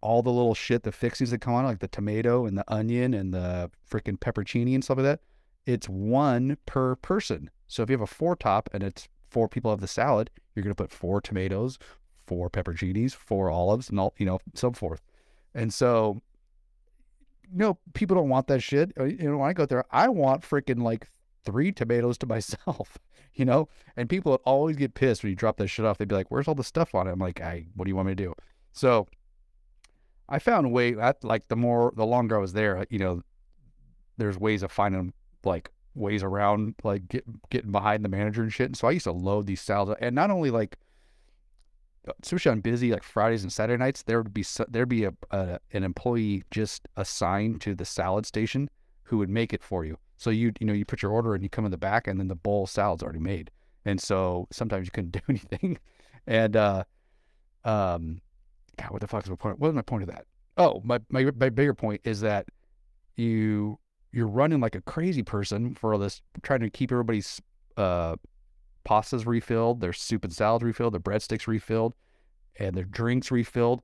[0.00, 3.14] all the little shit, the fixings that come on, like the tomato and the onion
[3.14, 5.20] and the freaking pepperoni and stuff like that,
[5.64, 7.50] it's one per person.
[7.66, 10.62] So if you have a four top and it's four people have the salad, you're
[10.62, 11.78] gonna put four tomatoes,
[12.26, 15.02] four pepperonis, four olives, and all you know, so forth.
[15.54, 16.20] And so
[17.52, 18.92] know, people don't want that shit.
[18.98, 21.08] Uh, you know, when I go there, I want freaking like
[21.44, 22.98] three tomatoes to myself,
[23.34, 23.68] you know?
[23.96, 25.98] And people always get pissed when you drop that shit off.
[25.98, 27.12] They'd be like, where's all the stuff on it?
[27.12, 28.34] I'm like, I, what do you want me to do?
[28.72, 29.06] So
[30.28, 33.22] I found a way, that, like the more, the longer I was there, you know,
[34.18, 35.12] there's ways of finding
[35.44, 38.66] like ways around like get, getting behind the manager and shit.
[38.66, 40.78] And so I used to load these salads and not only like
[42.22, 45.58] especially on busy like Fridays and Saturday nights, there would be there'd be a, a,
[45.72, 48.68] an employee just assigned to the salad station
[49.04, 49.98] who would make it for you.
[50.16, 52.18] So you you know you put your order and you come in the back and
[52.18, 53.50] then the bowl salad's already made.
[53.84, 55.78] And so sometimes you couldn't do anything.
[56.26, 56.84] And uh,
[57.64, 58.20] um,
[58.78, 59.58] God, what the fuck is my point?
[59.58, 60.26] What was my point of that?
[60.56, 62.46] Oh, my my my bigger point is that
[63.16, 63.78] you
[64.12, 67.40] you're running like a crazy person for all this, trying to keep everybody's
[67.76, 68.16] uh
[68.86, 71.94] pastas refilled, their soup and salads refilled, their breadsticks refilled,
[72.58, 73.82] and their drinks refilled.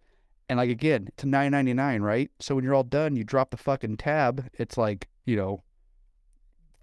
[0.48, 2.30] And like again, it's nine ninety nine, right?
[2.40, 4.48] So when you're all done, you drop the fucking tab.
[4.54, 5.62] It's like you know,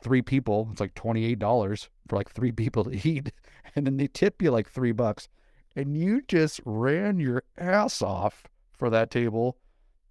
[0.01, 0.69] three people.
[0.71, 3.31] It's like twenty eight dollars for like three people to eat,
[3.75, 5.29] and then they tip you like three bucks,
[5.75, 9.57] and you just ran your ass off for that table.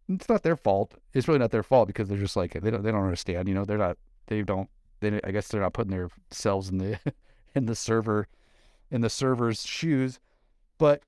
[0.09, 0.95] It's not their fault.
[1.13, 3.49] It's really not their fault because they're just like they don't they don't understand.
[3.49, 6.99] You know, they're not they don't they I guess they're not putting themselves in the
[7.59, 8.29] in the server
[8.91, 10.19] in the server's shoes.
[10.79, 11.03] But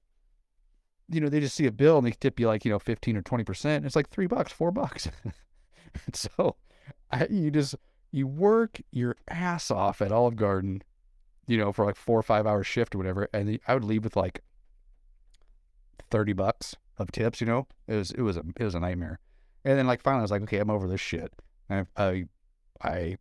[1.09, 3.17] you know, they just see a bill and they tip you like, you know, 15
[3.17, 3.85] or 20%.
[3.85, 5.09] It's like three bucks, four bucks.
[6.13, 6.57] so
[7.11, 7.75] I, you just,
[8.13, 10.83] you work your ass off at Olive Garden,
[11.49, 13.29] you know, for like four or five hour shift or whatever.
[13.33, 14.43] And I would leave with like
[16.13, 19.19] 30 bucks of tips, you know, it was, it was a, it was a nightmare.
[19.65, 21.33] And then like finally I was like, okay, I'm over this shit.
[21.69, 22.25] And I, I,
[22.83, 23.17] I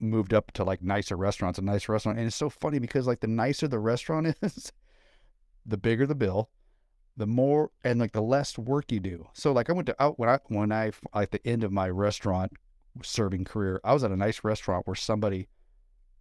[0.00, 2.18] moved up to like nicer restaurants, a nice restaurant.
[2.18, 4.72] And it's so funny because like the nicer the restaurant is,
[5.66, 6.50] the bigger the bill,
[7.16, 9.28] the more and like the less work you do.
[9.34, 11.88] So like I went to out when I when I like the end of my
[11.90, 12.52] restaurant
[13.02, 13.80] serving career.
[13.84, 15.48] I was at a nice restaurant where somebody,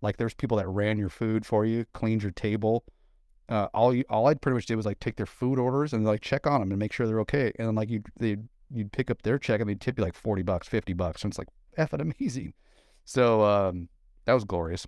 [0.01, 2.85] like, there's people that ran your food for you, cleaned your table.
[3.49, 6.05] Uh, all you, all I pretty much did was like take their food orders and
[6.05, 7.51] like check on them and make sure they're okay.
[7.57, 8.37] And then like you, they,
[8.71, 11.31] you'd pick up their check and they'd tip you like forty bucks, fifty bucks, and
[11.31, 12.53] it's like effing amazing.
[13.07, 13.87] So um,
[14.25, 14.85] that was glorious.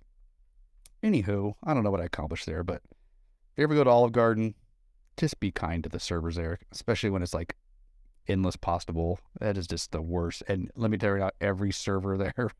[1.02, 4.12] Anywho, I don't know what I accomplished there, but if you ever go to Olive
[4.12, 4.54] Garden,
[5.16, 7.56] just be kind to the servers there, especially when it's like
[8.28, 9.20] endless pasta bowl.
[9.40, 10.42] That is just the worst.
[10.48, 12.50] And let me tell you, every server there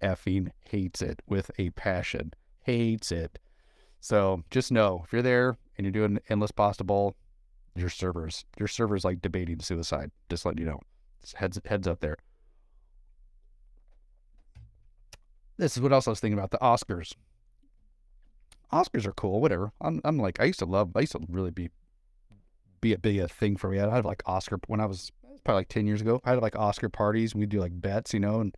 [0.00, 2.32] effing hates it with a passion.
[2.62, 3.40] Hates it.
[3.98, 7.16] So just know if you're there and you're doing endless pasta bowl,
[7.74, 10.12] your servers, your servers like debating suicide.
[10.28, 10.80] Just letting you know.
[11.34, 12.16] Heads heads up there.
[15.60, 17.14] This is what else I was thinking about the Oscars.
[18.72, 19.72] Oscars are cool, whatever.
[19.78, 21.68] I'm I'm like I used to love I used to really be
[22.80, 23.78] be a big a thing for me.
[23.78, 25.12] I had like Oscar when I was
[25.44, 26.22] probably like ten years ago.
[26.24, 28.56] I had like Oscar parties and we'd do like bets, you know, and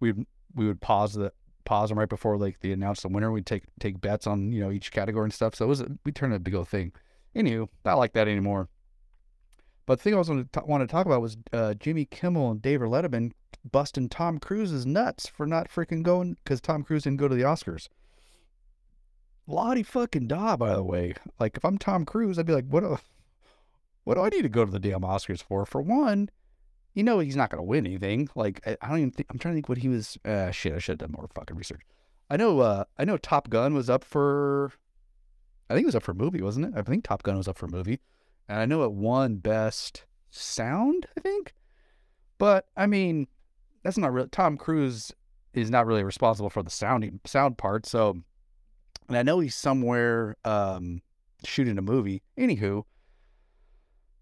[0.00, 0.12] we
[0.52, 1.32] we would pause the
[1.64, 3.30] pause them right before like they announced the winner.
[3.30, 5.54] We'd take take bets on you know each category and stuff.
[5.54, 6.90] So it was we turned it a big old thing.
[7.36, 8.68] Anywho, not like that anymore.
[9.90, 12.52] But the thing I was going to want to talk about was uh, Jimmy Kimmel
[12.52, 13.32] and David Letterman
[13.68, 17.42] busting Tom Cruise's nuts for not freaking going because Tom Cruise didn't go to the
[17.42, 17.88] Oscars.
[19.48, 21.14] Lottie fucking da, by the way.
[21.40, 22.84] Like if I'm Tom Cruise, I'd be like, what?
[22.84, 22.98] Do,
[24.04, 25.66] what do I need to go to the damn Oscars for?
[25.66, 26.30] For one,
[26.94, 28.28] you know he's not going to win anything.
[28.36, 30.16] Like I, I, don't even think I'm trying to think what he was.
[30.24, 31.80] Uh, shit, I should have done more fucking research.
[32.30, 32.60] I know.
[32.60, 34.70] Uh, I know Top Gun was up for.
[35.68, 36.74] I think it was up for movie, wasn't it?
[36.76, 37.98] I think Top Gun was up for movie,
[38.50, 41.06] and I know it won best sound.
[41.16, 41.54] I think,
[42.38, 43.28] but I mean,
[43.84, 44.26] that's not real.
[44.28, 45.12] Tom Cruise
[45.54, 47.86] is not really responsible for the sounding sound part.
[47.86, 48.16] So,
[49.08, 51.00] and I know he's somewhere um,
[51.44, 52.22] shooting a movie.
[52.36, 52.82] Anywho,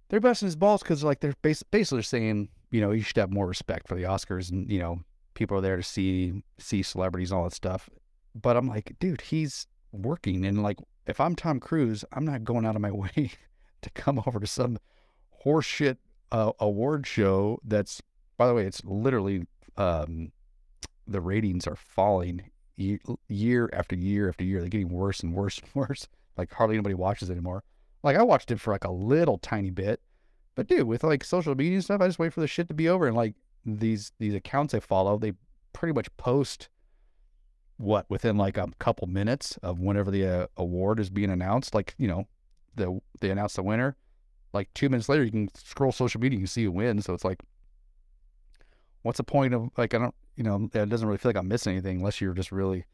[0.08, 3.32] they're busting his balls because like they're bas- basically saying you know, you should have
[3.32, 5.00] more respect for the Oscars and, you know,
[5.32, 7.88] people are there to see see celebrities and all that stuff.
[8.34, 12.66] But I'm like, dude, he's working and like if I'm Tom Cruise, I'm not going
[12.66, 13.32] out of my way
[13.82, 14.78] to come over to some
[15.44, 15.96] horseshit
[16.30, 18.02] uh, award show that's
[18.36, 20.30] by the way, it's literally um,
[21.08, 24.60] the ratings are falling year, after year after year.
[24.60, 26.06] They're getting worse and worse and worse.
[26.36, 27.64] Like hardly anybody watches anymore.
[28.04, 30.00] Like I watched it for like a little tiny bit
[30.58, 32.74] but dude, with like social media and stuff, I just wait for the shit to
[32.74, 33.06] be over.
[33.06, 35.34] And like these these accounts I follow, they
[35.72, 36.68] pretty much post
[37.76, 41.76] what within like a couple minutes of whenever the uh, award is being announced.
[41.76, 42.26] Like you know,
[42.78, 43.96] the they announce the winner.
[44.52, 47.04] Like two minutes later, you can scroll social media, you see who wins.
[47.04, 47.40] So it's like,
[49.02, 51.48] what's the point of like I don't you know it doesn't really feel like I'm
[51.48, 52.84] missing anything unless you're just really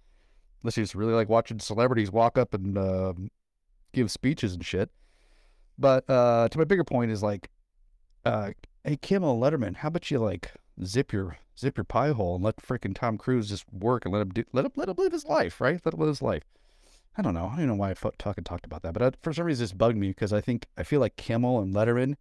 [0.62, 3.12] unless you just really like watching celebrities walk up and uh,
[3.92, 4.90] give speeches and shit.
[5.79, 7.51] But uh, to my bigger point is like
[8.25, 8.51] uh,
[8.85, 12.57] hey Kimmel Letterman, how about you like zip your zip your pie hole and let
[12.57, 15.27] freaking Tom Cruise just work and let him do let him let him live his
[15.27, 15.81] life, right?
[15.85, 16.44] Let him live his life.
[17.16, 17.50] I don't know.
[17.53, 17.94] I don't know why I
[18.37, 20.66] and talked about that, but I, for some reason this bugged me because I think
[20.77, 22.14] I feel like Kimmel and Letterman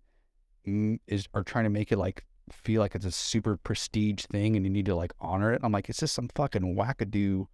[0.68, 4.56] mm, is are trying to make it like feel like it's a super prestige thing
[4.56, 5.62] and you need to like honor it.
[5.64, 7.48] I'm like, it's just some fucking wackadoo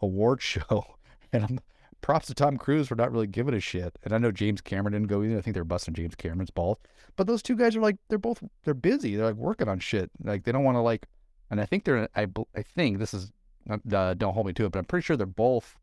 [0.00, 0.96] award show,
[1.32, 1.60] and I'm
[2.00, 3.98] props to Tom Cruise for not really giving a shit.
[4.04, 5.38] And I know James Cameron didn't go either.
[5.38, 6.78] I think they're busting James Cameron's balls.
[7.16, 9.16] But those two guys are like, they're both, they're busy.
[9.16, 10.10] They're like working on shit.
[10.22, 11.06] Like they don't want to like,
[11.50, 13.32] and I think they're, I, I think this is,
[13.92, 15.76] uh, don't hold me to it, but I'm pretty sure they're both,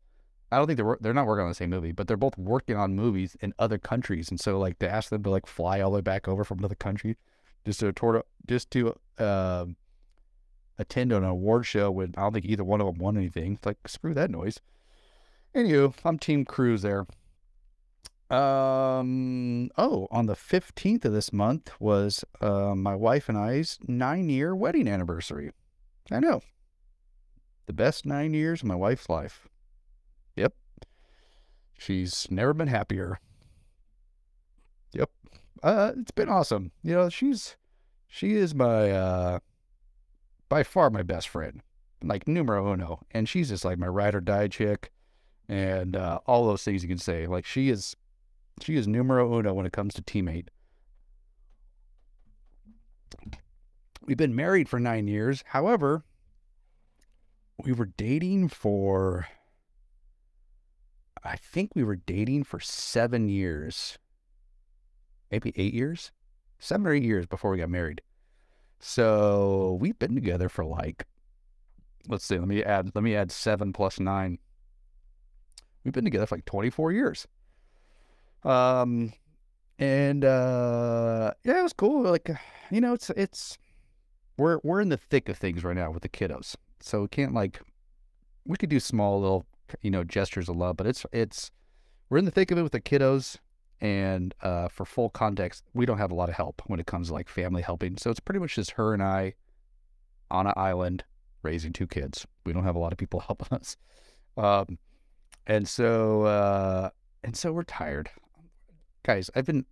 [0.50, 2.76] I don't think they're, they're not working on the same movie, but they're both working
[2.76, 4.30] on movies in other countries.
[4.30, 6.58] And so like to ask them to like fly all the way back over from
[6.58, 7.16] another country
[7.64, 9.66] just to, toward, just to, uh,
[10.78, 13.54] attend an award show when I don't think either one of them won anything.
[13.54, 14.60] It's like, screw that noise.
[15.54, 17.06] Anywho, I'm Team Cruise there.
[18.28, 19.70] Um.
[19.78, 24.54] Oh, on the 15th of this month was uh, my wife and I's nine year
[24.54, 25.52] wedding anniversary.
[26.10, 26.42] I know.
[27.66, 29.48] The best nine years of my wife's life.
[31.78, 33.18] She's never been happier.
[34.92, 35.10] Yep.
[35.62, 36.72] Uh, it's been awesome.
[36.82, 37.56] You know, she's
[38.08, 39.38] she is my uh
[40.48, 41.62] by far my best friend,
[42.02, 44.90] like numero uno, and she's just like my ride or die chick
[45.48, 47.26] and uh, all those things you can say.
[47.26, 47.96] Like she is,
[48.60, 50.48] she is numero uno when it comes to teammate.
[54.04, 55.42] We've been married for nine years.
[55.46, 56.04] However,
[57.64, 59.26] we were dating for,
[61.26, 63.98] I think we were dating for seven years,
[65.30, 66.12] maybe eight years,
[66.58, 68.00] seven or eight years before we got married.
[68.78, 71.06] So we've been together for like,
[72.08, 74.38] let's see, let me add, let me add seven plus nine.
[75.84, 77.26] We've been together for like 24 years.
[78.44, 79.12] Um,
[79.78, 82.02] and uh, yeah, it was cool.
[82.02, 82.30] Like,
[82.70, 83.58] you know, it's it's
[84.38, 87.34] we're we're in the thick of things right now with the kiddos, so we can't
[87.34, 87.60] like
[88.46, 89.44] we could do small little
[89.82, 91.50] you know gestures of love, but it's it's
[92.08, 93.38] we're in the thick of it with the kiddos.
[93.78, 97.08] And uh, for full context, we don't have a lot of help when it comes
[97.08, 97.98] to like family helping.
[97.98, 99.34] So it's pretty much just her and I
[100.30, 101.04] on an island
[101.42, 102.26] raising two kids.
[102.46, 103.76] We don't have a lot of people helping us.
[104.36, 104.78] Um,
[105.46, 106.90] and so uh,
[107.22, 108.10] and so we're tired.
[109.02, 109.66] Guys, I've been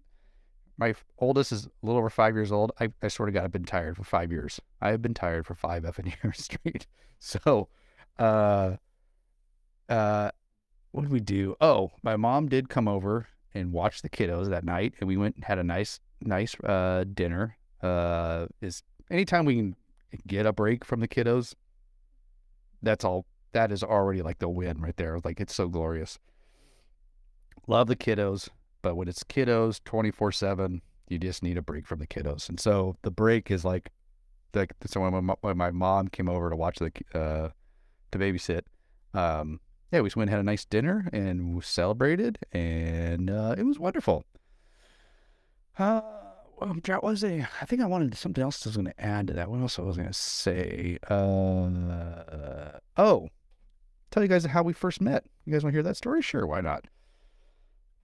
[0.77, 2.73] my oldest is a little over five years old.
[2.81, 4.61] I, I sort of got I've been tired for five years.
[4.81, 6.87] I have been tired for five effing years straight.
[7.21, 7.69] So,
[8.19, 8.77] uh,
[9.89, 10.31] uh,
[10.93, 11.57] what did we do?
[11.61, 15.37] Oh, my mom did come over and watch the kiddos that night, and we went
[15.37, 17.57] and had a nice, nice uh, dinner.
[17.83, 19.77] Uh, is anytime we can
[20.27, 21.55] get a break from the kiddos,
[22.83, 23.27] that's all.
[23.53, 25.21] That is already like the win right there.
[25.23, 26.19] Like it's so glorious.
[27.67, 28.49] Love the kiddos,
[28.83, 32.49] but when it's kiddos 24 7, you just need a break from the kiddos.
[32.49, 33.91] And so the break is like,
[34.55, 37.49] like so when my, when my mom came over to watch the, uh,
[38.13, 38.63] to babysit,
[39.15, 39.61] um,
[39.93, 43.65] yeah, we just went and had a nice dinner and we celebrated, and uh, it
[43.65, 44.25] was wonderful.
[45.79, 46.01] Uh,
[46.61, 47.49] um, what was I?
[47.61, 49.51] I think I wanted something else I was going to add to that.
[49.51, 50.99] What else I was going to say?
[51.09, 53.29] Uh, oh,
[54.11, 55.25] tell you guys how we first met.
[55.45, 56.23] You guys want to hear that story?
[56.23, 56.87] Sure, why not?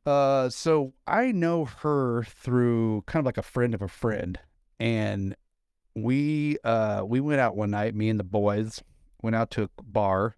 [0.05, 4.39] Uh, so I know her through kind of like a friend of a friend,
[4.79, 5.37] and
[5.95, 7.95] we uh we went out one night.
[7.95, 8.83] Me and the boys
[9.23, 10.37] went out to a bar,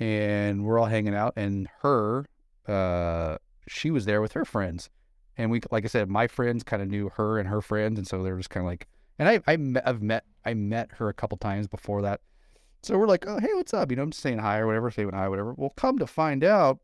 [0.00, 1.34] and we're all hanging out.
[1.36, 2.26] And her,
[2.66, 3.36] uh,
[3.68, 4.90] she was there with her friends,
[5.36, 8.08] and we, like I said, my friends kind of knew her and her friends, and
[8.08, 8.88] so they were just kind of like.
[9.18, 12.22] And I, I, I've met, I met her a couple times before that,
[12.82, 13.90] so we're like, oh, hey, what's up?
[13.90, 15.52] You know, I'm just saying hi or whatever, saying hi, whatever.
[15.52, 16.78] Well, come to find out,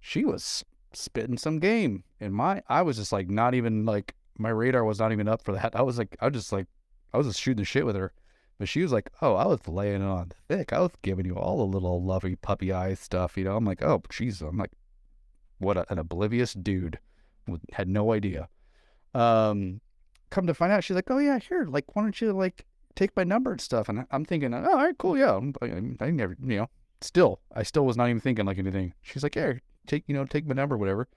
[0.00, 2.04] she was spitting some game.
[2.20, 5.42] And my, I was just like, not even like, my radar was not even up
[5.42, 5.76] for that.
[5.76, 6.66] I was like, I was just like,
[7.12, 8.12] I was just shooting the shit with her.
[8.60, 10.74] But she was like, oh, I was laying on thick.
[10.74, 13.38] I was giving you all the little lovey puppy eye stuff.
[13.38, 14.46] You know, I'm like, oh, jeez.
[14.46, 14.72] I'm like,
[15.58, 16.98] what a, an oblivious dude.
[17.72, 18.50] Had no idea.
[19.14, 19.80] Um,
[20.28, 23.16] come to find out, she's like, oh, yeah, here, like, why don't you, like, take
[23.16, 23.88] my number and stuff.
[23.88, 25.40] And I'm thinking, oh, all right, cool, yeah.
[25.62, 25.66] I,
[25.98, 26.68] I never, you know,
[27.00, 28.92] still, I still was not even thinking like anything.
[29.00, 29.54] She's like, yeah,
[29.86, 31.08] take, you know, take my number, whatever.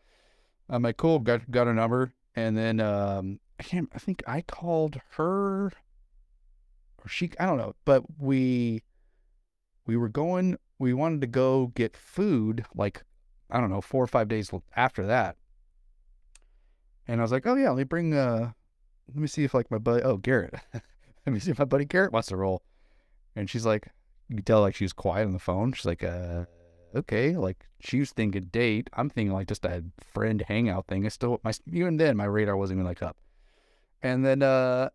[0.70, 4.42] I'm like, cool, got got her number, and then um, I can't, I think I
[4.42, 5.74] called her,
[7.04, 8.84] or she, I don't know, but we,
[9.86, 13.04] we were going, we wanted to go get food, like,
[13.50, 15.38] I don't know, four or five days after that.
[17.08, 18.52] And I was like, oh yeah, let me bring, uh,
[19.08, 21.86] let me see if like my buddy, oh Garrett, let me see if my buddy
[21.86, 22.64] Garrett wants to roll.
[23.36, 23.90] And she's like,
[24.30, 25.74] you can tell like she was quiet on the phone.
[25.74, 26.46] She's like, uh,
[26.96, 27.36] okay.
[27.36, 28.90] Like she was thinking date.
[28.94, 31.06] I'm thinking like just a friend hangout thing.
[31.06, 33.18] I still, my, even then my radar wasn't even like up.
[34.02, 34.90] And then, uh,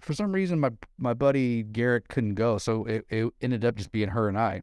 [0.00, 2.58] for some reason my, my buddy Garrett couldn't go.
[2.58, 4.62] So it, it ended up just being her and I.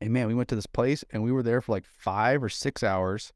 [0.00, 2.48] And man, we went to this place and we were there for like five or
[2.48, 3.32] six hours.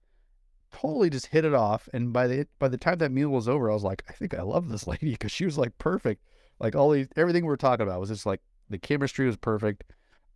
[0.73, 1.89] Totally just hit it off.
[1.93, 4.35] And by the by the time that meal was over, I was like, I think
[4.35, 6.23] I love this lady because she was like perfect.
[6.59, 9.85] Like all these everything we were talking about was just like the chemistry was perfect.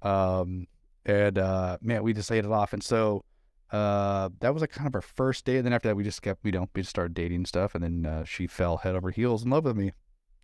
[0.03, 0.66] Um
[1.05, 2.72] and uh man, we just hit it off.
[2.72, 3.24] And so
[3.72, 5.57] uh that was like kind of our first day.
[5.57, 7.74] And then after that we just kept we don't we just started dating and stuff.
[7.74, 9.92] And then uh, she fell head over heels in love with me,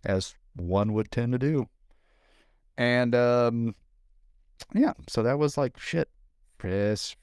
[0.03, 1.67] as one would tend to do.
[2.77, 3.75] And um
[4.73, 6.09] yeah, so that was like shit,
[6.57, 7.15] Chris,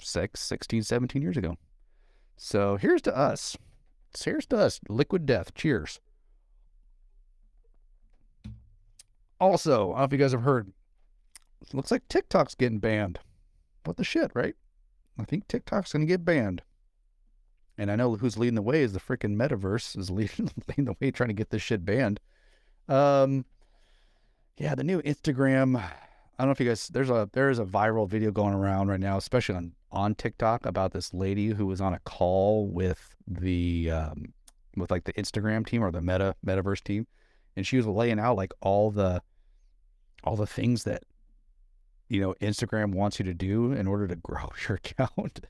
[0.00, 1.56] six, 16, 17 years ago.
[2.36, 3.56] So here's to us.
[4.18, 4.80] Here's to us.
[4.88, 5.54] Liquid death.
[5.54, 6.00] Cheers.
[9.40, 10.72] Also, I don't know if you guys have heard,
[11.72, 13.18] looks like TikTok's getting banned.
[13.84, 14.54] What the shit, right?
[15.18, 16.62] I think TikTok's going to get banned.
[17.78, 20.96] And I know who's leading the way is the freaking metaverse is leading, leading the
[21.00, 22.20] way trying to get this shit banned.
[22.88, 23.44] Um,
[24.58, 25.76] yeah, the new Instagram.
[25.76, 28.88] I don't know if you guys there's a there is a viral video going around
[28.88, 33.14] right now, especially on on TikTok about this lady who was on a call with
[33.26, 34.32] the um,
[34.76, 37.06] with like the Instagram team or the Meta Metaverse team,
[37.56, 39.22] and she was laying out like all the
[40.24, 41.04] all the things that
[42.08, 45.40] you know Instagram wants you to do in order to grow your account,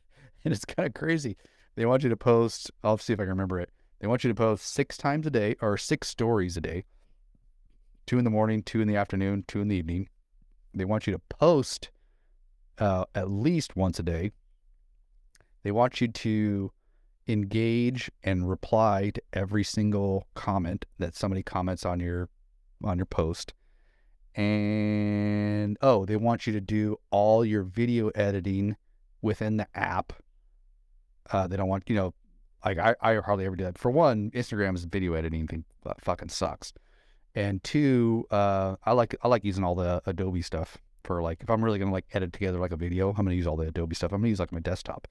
[0.44, 1.36] and it's kind of crazy.
[1.74, 2.70] They want you to post.
[2.84, 3.70] I'll see if I can remember it.
[4.00, 6.84] They want you to post six times a day or six stories a day.
[8.04, 10.08] Two in the morning, two in the afternoon, two in the evening.
[10.74, 11.90] They want you to post
[12.78, 14.32] uh, at least once a day.
[15.62, 16.72] They want you to
[17.28, 22.28] engage and reply to every single comment that somebody comments on your
[22.82, 23.54] on your post.
[24.34, 28.76] And oh, they want you to do all your video editing
[29.20, 30.14] within the app.
[31.30, 32.14] Uh, they don't want you know,
[32.64, 33.78] like I, I hardly ever do that.
[33.78, 35.64] For one, Instagram's video editing thing
[36.00, 36.72] fucking sucks.
[37.34, 41.50] and two, uh, I like I like using all the Adobe stuff for like if
[41.50, 43.94] I'm really gonna like edit together like a video, I'm gonna use all the Adobe
[43.94, 44.12] stuff.
[44.12, 45.08] I'm gonna use like my desktop.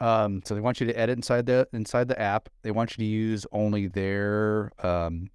[0.00, 2.48] Um, so they want you to edit inside the inside the app.
[2.62, 5.30] They want you to use only their um,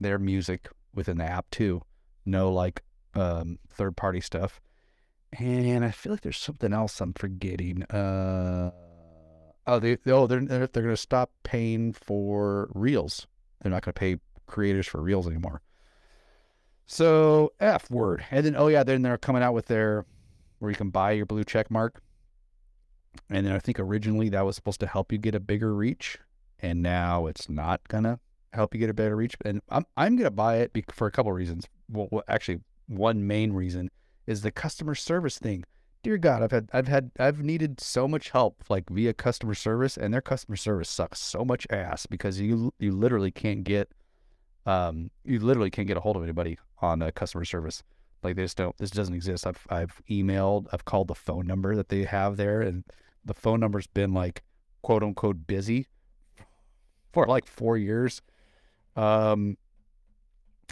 [0.00, 1.82] their music within the app too.
[2.26, 2.82] No like
[3.14, 4.60] um, third party stuff.
[5.38, 7.82] And I feel like there's something else I'm forgetting.
[7.84, 8.70] Uh,
[9.66, 13.26] oh, they oh they're they're, they're gonna stop paying for reels.
[13.62, 15.62] They're not gonna pay creators for reels anymore.
[16.86, 18.24] So F word.
[18.30, 20.04] And then oh yeah, then they're coming out with their
[20.58, 22.00] where you can buy your blue check mark.
[23.30, 26.18] And then I think originally that was supposed to help you get a bigger reach,
[26.58, 28.18] and now it's not gonna
[28.52, 29.36] help you get a better reach.
[29.44, 31.68] And I'm I'm gonna buy it for a couple of reasons.
[31.88, 33.90] Well, actually, one main reason
[34.26, 35.64] is the customer service thing.
[36.04, 39.96] Dear God, I've had I've had I've needed so much help like via customer service,
[39.96, 43.90] and their customer service sucks so much ass because you you literally can't get
[44.66, 47.82] um you literally can't get a hold of anybody on uh, customer service.
[48.22, 48.76] Like they just don't.
[48.76, 49.46] This doesn't exist.
[49.46, 50.66] I've I've emailed.
[50.74, 52.84] I've called the phone number that they have there, and
[53.24, 54.42] the phone number's been like
[54.82, 55.86] quote unquote busy
[57.14, 58.20] for like four years.
[58.94, 59.56] Um,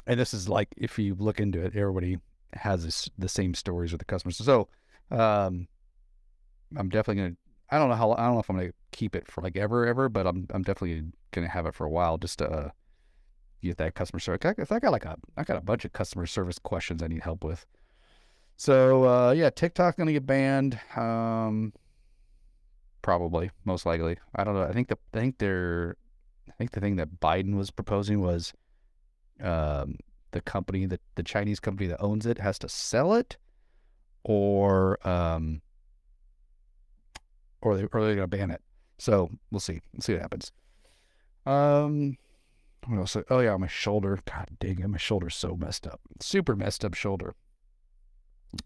[0.06, 2.18] and this is like if you look into it, everybody
[2.52, 4.36] has this, the same stories with the customers.
[4.36, 4.68] So,
[5.10, 5.68] um,
[6.76, 7.36] I'm definitely gonna.
[7.70, 8.12] I don't know how.
[8.12, 10.62] I don't know if I'm gonna keep it for like ever, ever, but I'm I'm
[10.62, 12.70] definitely gonna have it for a while just to uh,
[13.62, 14.40] get that customer service.
[14.44, 17.22] I, I got like a I got a bunch of customer service questions I need
[17.22, 17.66] help with.
[18.56, 20.78] So uh, yeah, TikTok gonna get banned.
[20.96, 21.72] Um,
[23.02, 24.16] probably, most likely.
[24.34, 24.62] I don't know.
[24.62, 25.96] I think the I think they're
[26.48, 28.52] I think the thing that Biden was proposing was
[29.40, 29.96] um,
[30.32, 33.36] the company that the Chinese company that owns it has to sell it,
[34.24, 35.62] or um,
[37.60, 38.62] or they or they're gonna ban it.
[38.98, 39.80] So we'll see.
[39.92, 40.52] We'll see what happens.
[41.46, 42.16] Um,
[42.86, 43.16] what else?
[43.30, 44.18] Oh yeah, my shoulder.
[44.24, 46.00] God dang it, my shoulder's so messed up.
[46.20, 47.34] Super messed up shoulder.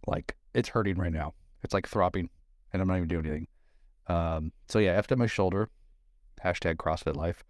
[0.07, 1.35] Like it's hurting right now.
[1.63, 2.31] It's like throbbing,
[2.73, 3.49] and I'm not even doing anything.
[4.09, 5.69] Um, so yeah, after my shoulder.
[6.45, 7.43] Hashtag CrossFit life.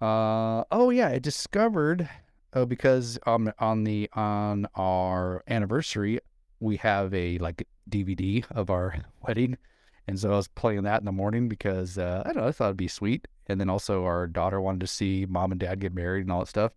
[0.00, 2.08] Uh, oh yeah, I discovered
[2.54, 6.20] oh because um on the on our anniversary
[6.62, 8.96] we have a like DVD of our
[9.26, 9.58] wedding,
[10.06, 12.52] and so I was playing that in the morning because uh, I don't know I
[12.52, 15.80] thought it'd be sweet, and then also our daughter wanted to see mom and dad
[15.80, 16.72] get married and all that stuff,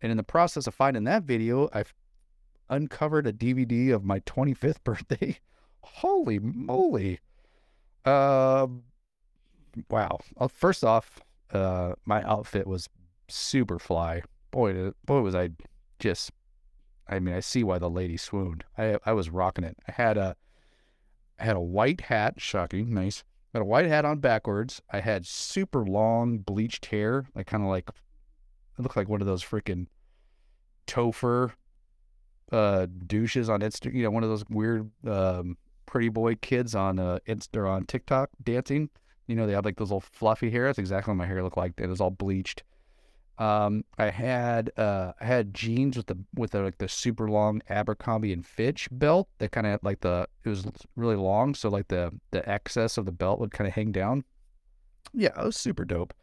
[0.00, 1.92] and in the process of finding that video, I've
[2.70, 5.38] uncovered a DVD of my 25th birthday.
[5.82, 7.20] Holy moly!
[8.04, 8.66] Uh,
[9.90, 10.18] wow.
[10.48, 11.20] First off,
[11.52, 12.88] uh, my outfit was
[13.28, 14.22] super fly.
[14.50, 15.50] Boy, boy, was I
[15.98, 16.30] just.
[17.08, 18.64] I mean, I see why the lady swooned.
[18.78, 19.76] I I was rocking it.
[19.88, 20.36] I had a,
[21.38, 22.34] I had a white hat.
[22.38, 23.24] Shocking, nice.
[23.52, 24.82] I had a white hat on backwards.
[24.90, 29.26] I had super long bleached hair, like kind of like, it looked like one of
[29.26, 29.86] those freaking
[30.86, 31.52] Topher
[32.52, 36.98] uh douches on Insta, You know, one of those weird um, pretty boy kids on
[36.98, 38.90] uh Insta on TikTok dancing.
[39.26, 40.66] You know, they have like those little fluffy hair.
[40.66, 41.72] That's exactly what my hair looked like.
[41.78, 42.62] It was all bleached.
[43.36, 48.32] Um, I had uh, I had jeans with the with like the super long Abercrombie
[48.32, 52.12] and Fitch belt that kind of like the it was really long, so like the
[52.30, 54.24] the excess of the belt would kind of hang down.
[55.12, 56.14] Yeah, it was super dope.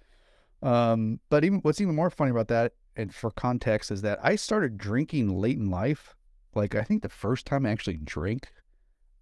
[0.64, 4.36] Um, but even what's even more funny about that, and for context, is that I
[4.38, 6.16] started drinking late in life.
[6.56, 8.54] Like I think the first time I actually drank,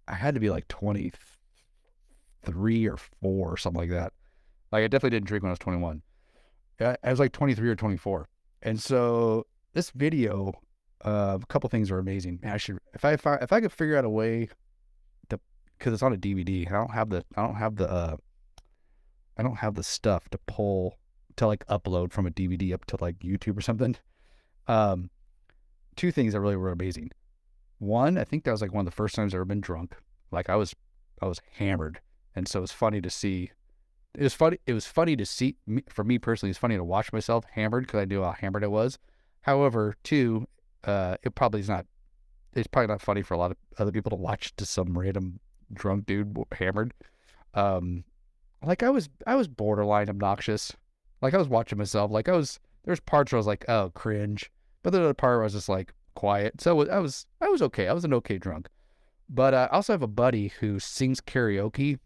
[0.06, 1.12] I had to be like twenty
[2.44, 4.12] three or four or something like that.
[4.70, 6.02] Like I definitely didn't drink when I was 21.
[6.80, 8.28] I, was like 23 or 24.
[8.62, 10.52] And so this video,
[11.04, 12.40] uh, a couple things are amazing.
[12.42, 14.48] Man, I should if I if I, if I could figure out a way
[15.28, 15.40] to
[15.78, 16.66] because it's on a DVD.
[16.68, 18.16] I don't have the I don't have the uh,
[19.36, 20.98] I don't have the stuff to pull
[21.36, 23.96] to like upload from a DVD up to like YouTube or something.
[24.68, 25.10] Um,
[25.96, 27.10] two things that really were amazing.
[27.78, 29.96] One, I think that was like one of the first times I've ever been drunk.
[30.30, 30.74] Like I was
[31.22, 32.00] I was hammered
[32.34, 33.50] and so it's funny to see.
[34.14, 34.58] It was funny.
[34.66, 35.56] It was funny to see
[35.88, 36.50] for me personally.
[36.50, 38.98] It's funny to watch myself hammered because I knew how hammered I was.
[39.42, 40.46] However, too,
[40.84, 41.86] uh, it probably is not.
[42.54, 45.38] It's probably not funny for a lot of other people to watch to some random
[45.72, 46.92] drunk dude hammered.
[47.54, 48.04] Um,
[48.64, 50.72] like I was, I was borderline obnoxious.
[51.22, 52.10] Like I was watching myself.
[52.10, 52.58] Like I was.
[52.84, 54.50] There's parts where I was like, oh, cringe.
[54.82, 56.60] But the other part where I was just like quiet.
[56.60, 57.88] So I was, I was okay.
[57.88, 58.68] I was an okay drunk.
[59.28, 61.98] But uh, I also have a buddy who sings karaoke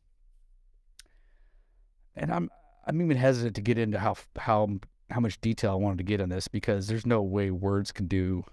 [2.16, 2.50] and I'm
[2.86, 4.68] I'm even hesitant to get into how how
[5.10, 8.06] how much detail I wanted to get in this because there's no way words can
[8.06, 8.44] do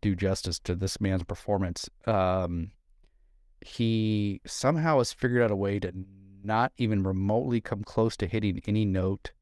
[0.00, 1.88] do justice to this man's performance.
[2.06, 2.70] Um,
[3.60, 5.92] he somehow has figured out a way to
[6.42, 9.32] not even remotely come close to hitting any note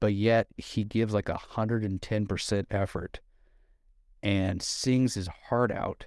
[0.00, 3.20] but yet he gives like a hundred and ten percent effort
[4.22, 6.06] and sings his heart out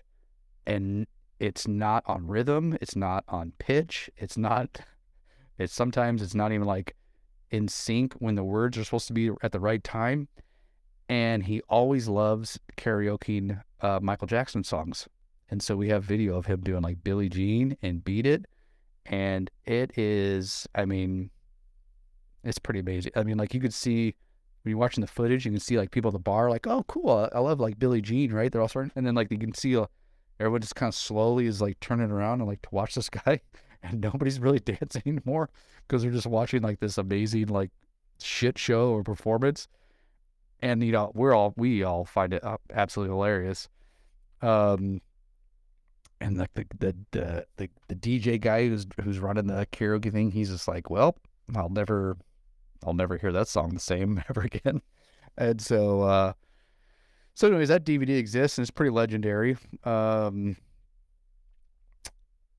[0.66, 1.08] and
[1.40, 4.82] it's not on rhythm it's not on pitch it's not
[5.58, 6.96] it's sometimes it's not even like
[7.52, 10.28] in sync when the words are supposed to be at the right time
[11.10, 15.08] and he always loves karaokeing uh, michael jackson songs
[15.50, 18.46] and so we have video of him doing like billie jean and beat it
[19.06, 21.30] and it is i mean
[22.44, 24.16] it's pretty amazing i mean like you could see
[24.64, 26.84] when you're watching the footage, you can see like people at the bar, like, oh,
[26.88, 27.30] cool.
[27.34, 28.52] I love like Billie Jean, right?
[28.52, 29.86] They're all starting, and then like you can see uh,
[30.40, 33.42] everyone just kind of slowly is like turning around and like to watch this guy,
[33.84, 35.50] and nobody's really dancing anymore
[35.88, 37.72] because they're just watching like this amazing like
[38.20, 39.68] shit show or performance,
[40.62, 43.70] and you know we're all we all find it absolutely hilarious.
[44.42, 45.02] Um,
[46.20, 50.32] and like the, the the the the DJ guy who's who's running the karaoke thing,
[50.32, 51.18] he's just like, well,
[51.56, 52.18] I'll never
[52.86, 54.82] I'll never hear that song the same ever again.
[55.38, 56.34] And so, uh,
[57.34, 59.58] so anyways, that DVD exists and it's pretty legendary.
[59.84, 60.58] Um,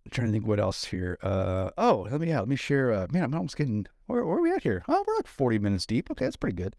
[0.04, 1.18] I'm trying to think what else here.
[1.22, 2.92] Uh, oh, let me yeah, let me share.
[2.92, 4.82] Uh, man, I'm almost getting where, where are we at here?
[4.88, 6.10] Oh, we're like 40 minutes deep.
[6.10, 6.74] Okay, that's pretty good.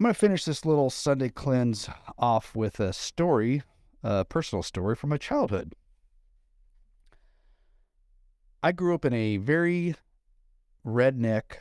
[0.00, 3.62] I'm gonna finish this little Sunday cleanse off with a story,
[4.02, 5.74] a personal story from my childhood.
[8.62, 9.94] I grew up in a very
[10.86, 11.58] redneck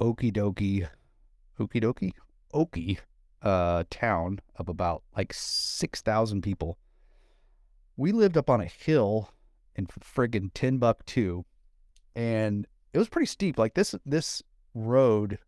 [0.00, 0.88] okie dokie,
[1.58, 2.12] okie dokie,
[2.52, 2.98] okie
[3.42, 6.78] uh, town of about like 6,000 people.
[7.96, 9.30] We lived up on a hill
[9.76, 11.44] in friggin' Timbuktu,
[12.14, 13.58] and it was pretty steep.
[13.58, 14.42] Like this, this
[14.74, 15.38] road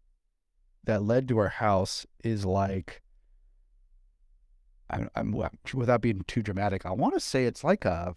[0.84, 3.03] that led to our house is like,
[4.90, 5.32] I'm, I'm
[5.72, 8.14] without being too dramatic, I want to say it's like a,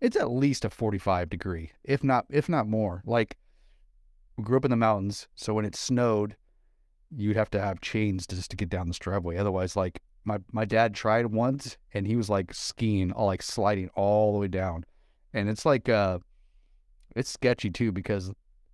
[0.00, 3.02] it's at least a 45 degree, if not, if not more.
[3.06, 3.36] Like
[4.36, 6.36] we grew up in the mountains, so when it snowed,
[7.14, 9.36] you'd have to have chains just to get down this driveway.
[9.36, 13.88] Otherwise, like my my dad tried once, and he was like skiing, all like sliding
[13.94, 14.84] all the way down,
[15.32, 16.18] and it's like uh,
[17.16, 18.32] it's sketchy too because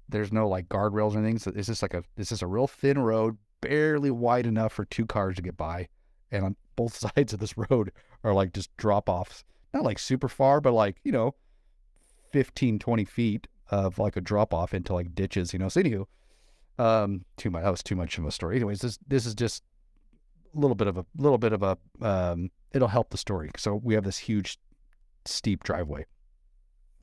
[0.09, 1.39] there's no like guardrails or anything.
[1.39, 4.85] So it's just like a this is a real thin road, barely wide enough for
[4.85, 5.89] two cars to get by,
[6.31, 7.91] and on both sides of this road
[8.23, 9.45] are like just drop offs,
[9.75, 11.35] not like super far, but like you know,
[12.33, 15.69] 15, 20 feet of like a drop off into like ditches, you know.
[15.69, 16.07] So anywho,
[16.79, 17.65] um, too much.
[17.65, 18.57] That was too much of a story.
[18.57, 19.63] Anyways, this this is just
[20.59, 21.79] little bit of a little bit of a.
[22.01, 23.51] Um, it'll help the story.
[23.57, 24.59] So we have this huge,
[25.25, 26.07] steep driveway,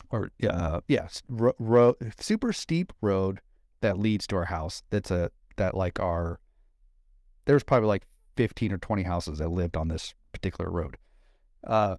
[0.10, 3.42] or uh, yes, ro-, ro- super steep road
[3.82, 4.84] that leads to our house.
[4.90, 6.40] That's a that like our.
[7.46, 10.98] There's probably like fifteen or twenty houses that lived on this particular road.
[11.66, 11.96] Uh,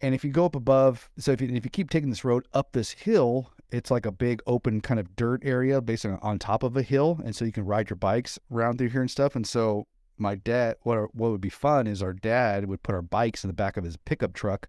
[0.00, 2.46] and if you go up above, so if you, if you keep taking this road
[2.52, 6.38] up this hill, it's like a big open kind of dirt area based on on
[6.38, 7.20] top of a hill.
[7.24, 9.34] And so you can ride your bikes around through here and stuff.
[9.34, 9.86] And so
[10.18, 13.48] my dad, what, what would be fun is our dad would put our bikes in
[13.48, 14.68] the back of his pickup truck.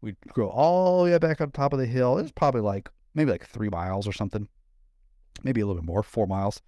[0.00, 2.18] We'd go all the way back on top of the hill.
[2.18, 4.48] It's probably like maybe like three miles or something,
[5.42, 6.60] maybe a little bit more, four miles.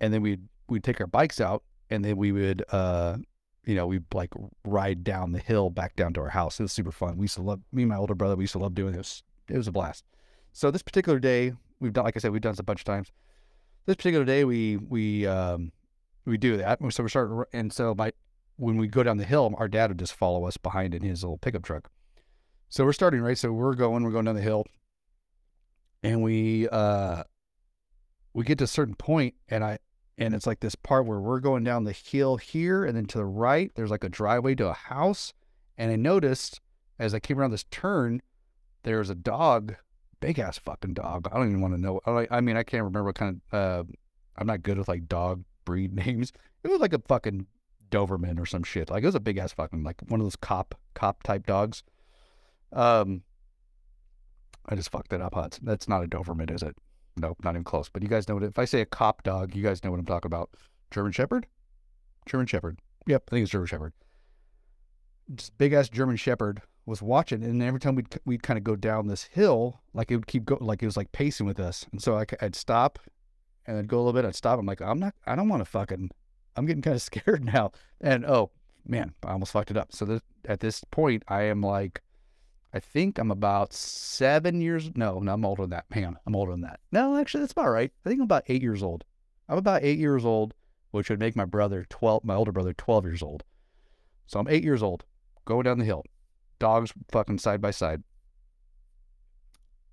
[0.00, 3.16] And then we'd, we'd take our bikes out and then we would, uh,
[3.64, 4.32] you know, we like
[4.64, 6.60] ride down the hill back down to our house.
[6.60, 7.16] It was super fun.
[7.16, 8.36] We used to love me and my older brother.
[8.36, 9.22] We used to love doing this.
[9.48, 10.04] It was a blast.
[10.52, 12.84] So this particular day, we've done, like I said, we've done this a bunch of
[12.84, 13.10] times.
[13.86, 15.70] This particular day, we we um,
[16.26, 16.80] we do that.
[16.92, 18.12] So we're starting, and so my
[18.56, 21.22] when we go down the hill, our dad would just follow us behind in his
[21.22, 21.90] little pickup truck.
[22.68, 23.38] So we're starting right.
[23.38, 24.64] So we're going, we're going down the hill,
[26.02, 27.22] and we uh
[28.34, 29.78] we get to a certain point, and I
[30.18, 33.18] and it's like this part where we're going down the hill here, and then to
[33.18, 35.32] the right, there's like a driveway to a house.
[35.78, 36.60] And I noticed
[36.98, 38.22] as I came around this turn,
[38.82, 39.76] there's a dog,
[40.20, 41.28] big ass fucking dog.
[41.30, 42.00] I don't even want to know.
[42.06, 43.58] I, I mean, I can't remember what kind of.
[43.58, 43.92] Uh,
[44.38, 46.32] I'm not good with like dog breed names.
[46.64, 47.46] It was like a fucking
[47.90, 48.88] Doberman or some shit.
[48.88, 51.82] Like it was a big ass fucking like one of those cop cop type dogs.
[52.72, 53.22] Um,
[54.66, 55.58] I just fucked it up, Hutz.
[55.62, 56.76] That's not a Doberman, is it?
[57.16, 57.88] Nope, not even close.
[57.88, 60.00] But you guys know what, if I say a cop dog, you guys know what
[60.00, 60.50] I'm talking about.
[60.90, 61.46] German Shepherd?
[62.26, 62.78] German Shepherd.
[63.06, 63.92] Yep, I think it's German Shepherd.
[65.34, 68.76] Just big ass German Shepherd was watching, and every time we'd we'd kind of go
[68.76, 71.86] down this hill, like it would keep going, like it was like pacing with us.
[71.90, 72.98] And so I, I'd stop,
[73.66, 74.24] and I'd go a little bit.
[74.24, 74.58] I'd stop.
[74.58, 75.14] I'm like, I'm not.
[75.26, 76.10] I don't want to fucking.
[76.56, 77.72] I'm getting kind of scared now.
[78.00, 78.50] And oh
[78.86, 79.92] man, I almost fucked it up.
[79.92, 82.02] So this, at this point, I am like
[82.76, 84.90] I think I'm about seven years.
[84.94, 85.86] No, no, I'm older than that.
[85.96, 86.80] On, I'm older than that.
[86.92, 87.90] No, actually, that's about right.
[88.04, 89.04] I think I'm about eight years old.
[89.48, 90.52] I'm about eight years old,
[90.90, 93.44] which would make my brother twelve, my older brother twelve years old.
[94.26, 95.04] So I'm eight years old,
[95.46, 96.04] going down the hill,
[96.58, 98.02] dogs fucking side by side.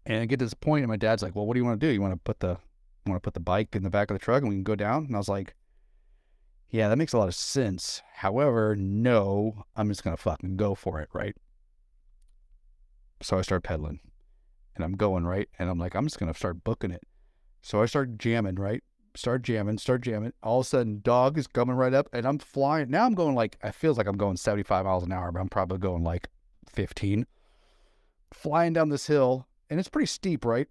[0.06, 1.80] And I get to this point, and my dad's like, "Well, what do you want
[1.80, 1.94] to do?
[1.94, 2.58] You want to put the
[3.06, 4.76] want to put the bike in the back of the truck and we can go
[4.76, 5.56] down?" And I was like,
[6.70, 8.02] "Yeah, that makes a lot of sense.
[8.16, 11.36] However, no, I'm just gonna fucking go for it, right?"
[13.22, 14.00] So I start pedaling,
[14.76, 17.04] and I'm going right, and I'm like, I'm just gonna start booking it.
[17.62, 18.84] So I start jamming, right?
[19.16, 20.34] Start jamming, start jamming.
[20.42, 22.90] All of a sudden, dog is coming right up, and I'm flying.
[22.90, 25.50] Now I'm going like, it feels like I'm going 75 miles an hour, but I'm
[25.50, 26.28] probably going like
[26.68, 27.26] 15.
[28.34, 30.68] Flying down this hill, and it's pretty steep, right?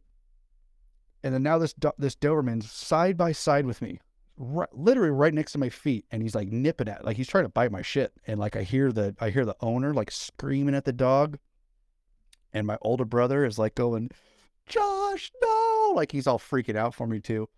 [1.22, 4.00] And then now this this Doberman's side by side with me,
[4.36, 7.44] right, literally right next to my feet, and he's like nipping at, like he's trying
[7.44, 8.12] to bite my shit.
[8.26, 11.38] And like I hear the I hear the owner like screaming at the dog,
[12.52, 14.10] and my older brother is like going,
[14.66, 17.48] Josh, no, like he's all freaking out for me too.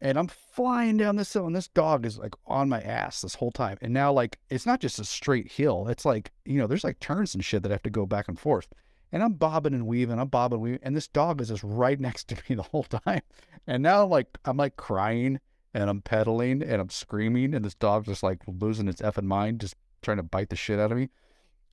[0.00, 3.36] And I'm flying down this hill, and this dog is like on my ass this
[3.36, 3.78] whole time.
[3.80, 5.88] And now, like, it's not just a straight hill.
[5.88, 8.28] It's like, you know, there's like turns and shit that I have to go back
[8.28, 8.68] and forth.
[9.12, 11.98] And I'm bobbing and weaving, I'm bobbing and weaving, and this dog is just right
[11.98, 13.22] next to me the whole time.
[13.66, 15.40] And now, like, I'm like crying
[15.74, 19.60] and I'm pedaling and I'm screaming, and this dog's just like losing its effing mind,
[19.60, 21.10] just trying to bite the shit out of me.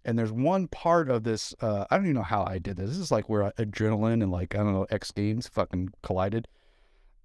[0.05, 2.89] And there's one part of this, uh, I don't even know how I did this.
[2.89, 6.47] This is like where adrenaline and like, I don't know, X Games fucking collided.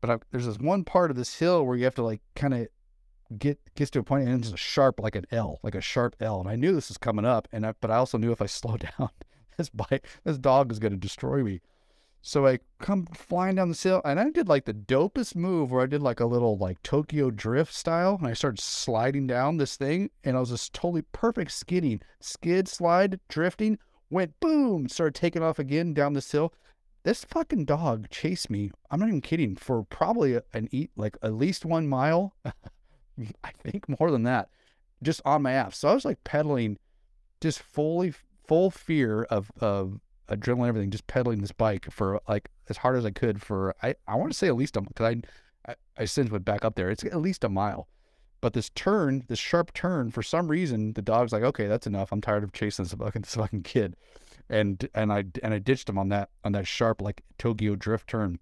[0.00, 2.54] But I, there's this one part of this hill where you have to like kind
[2.54, 2.68] of
[3.36, 6.16] get gets to a point and it's a sharp like an L, like a sharp
[6.20, 6.40] L.
[6.40, 8.46] And I knew this was coming up, and I, but I also knew if I
[8.46, 9.10] slowed down,
[9.58, 11.60] this bike, this dog is going to destroy me.
[12.20, 15.82] So I come flying down the hill, and I did like the dopest move where
[15.82, 19.76] I did like a little like Tokyo drift style, and I started sliding down this
[19.76, 23.78] thing, and I was just totally perfect skidding, skid, slide, drifting,
[24.10, 26.52] went boom, started taking off again down this hill.
[27.04, 28.72] This fucking dog chased me.
[28.90, 32.34] I'm not even kidding for probably an eat like at least one mile.
[32.44, 34.48] I think more than that,
[35.02, 35.78] just on my ass.
[35.78, 36.78] So I was like pedaling,
[37.40, 38.12] just fully
[38.48, 43.06] full fear of of adrenaline, everything, just pedaling this bike for like as hard as
[43.06, 45.14] I could for I, I want to say at least a because
[45.66, 46.90] I, I I since went back up there.
[46.90, 47.88] It's at least a mile.
[48.40, 52.12] But this turn, this sharp turn, for some reason the dog's like, okay, that's enough.
[52.12, 53.96] I'm tired of chasing this fucking this fucking kid.
[54.48, 58.08] And and I and I ditched him on that on that sharp like Tokyo drift
[58.08, 58.38] turn.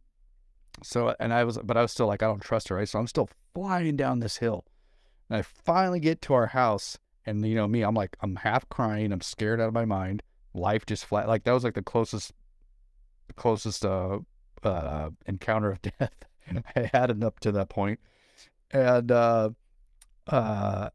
[0.83, 2.89] So and I was but I was still like, I don't trust her, right?
[2.89, 4.65] So I'm still flying down this hill.
[5.29, 8.69] And I finally get to our house and you know me, I'm like, I'm half
[8.69, 10.23] crying, I'm scared out of my mind
[10.57, 11.29] life just flat.
[11.29, 12.33] Like that was like the closest,
[13.37, 14.19] closest uh,
[14.63, 16.15] uh, encounter of death
[16.75, 18.01] I had up to that point.
[18.71, 19.51] And uh,
[20.27, 20.91] uh,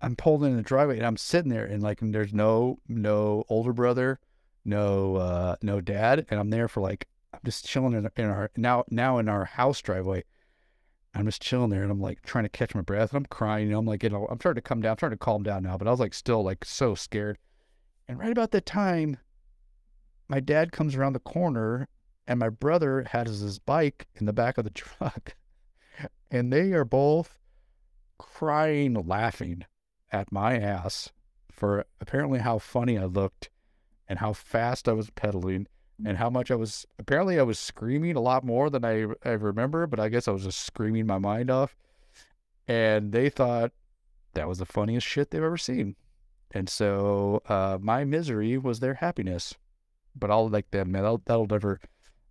[0.00, 3.44] I'm pulled in the driveway and I'm sitting there and like and there's no no
[3.48, 4.20] older brother,
[4.64, 8.50] no uh, no dad, and I'm there for like I'm just chilling in, in our
[8.56, 10.24] now now in our house driveway.
[11.14, 13.66] I'm just chilling there and I'm like trying to catch my breath and I'm crying.
[13.66, 15.42] You know, I'm like, you know, I'm trying to come down, I'm trying to calm
[15.42, 17.38] down now, but I was like still like so scared.
[18.08, 19.18] And right about that time,
[20.28, 21.88] my dad comes around the corner
[22.26, 25.34] and my brother has his bike in the back of the truck.
[26.30, 27.38] And they are both
[28.18, 29.64] crying, laughing
[30.12, 31.10] at my ass
[31.50, 33.50] for apparently how funny I looked
[34.08, 35.66] and how fast I was pedaling
[36.04, 39.32] and how much I was apparently I was screaming a lot more than I, I
[39.32, 41.76] remember, but I guess I was just screaming my mind off.
[42.68, 43.72] And they thought
[44.34, 45.96] that was the funniest shit they've ever seen.
[46.52, 49.54] And so uh, my misery was their happiness.
[50.14, 51.02] But I'll like them, man.
[51.02, 51.80] That'll, that'll never,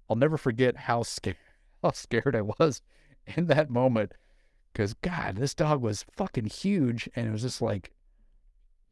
[0.10, 1.38] I'll never forget how scared,
[1.84, 2.82] how scared I was
[3.26, 4.14] in that moment.
[4.74, 7.92] Because God, this dog was fucking huge, and it was just like,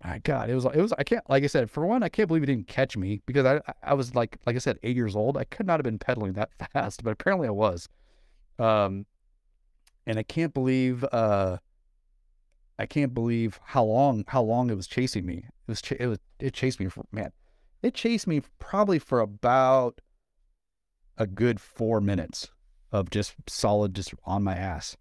[0.04, 0.94] my God, it was, it was.
[0.98, 3.46] I can't, like I said, for one, I can't believe it didn't catch me because
[3.46, 5.38] I, I was like, like I said, eight years old.
[5.38, 7.90] I could not have been pedaling that fast, but apparently I was.
[8.60, 9.06] Um,
[10.06, 11.58] and I can't believe, uh,
[12.80, 15.46] I can't believe how long how long it was chasing me.
[15.68, 17.32] It was it was it chased me for man.
[17.82, 20.00] It chased me probably for about
[21.18, 22.50] a good four minutes
[22.92, 24.96] of just solid, just on my ass.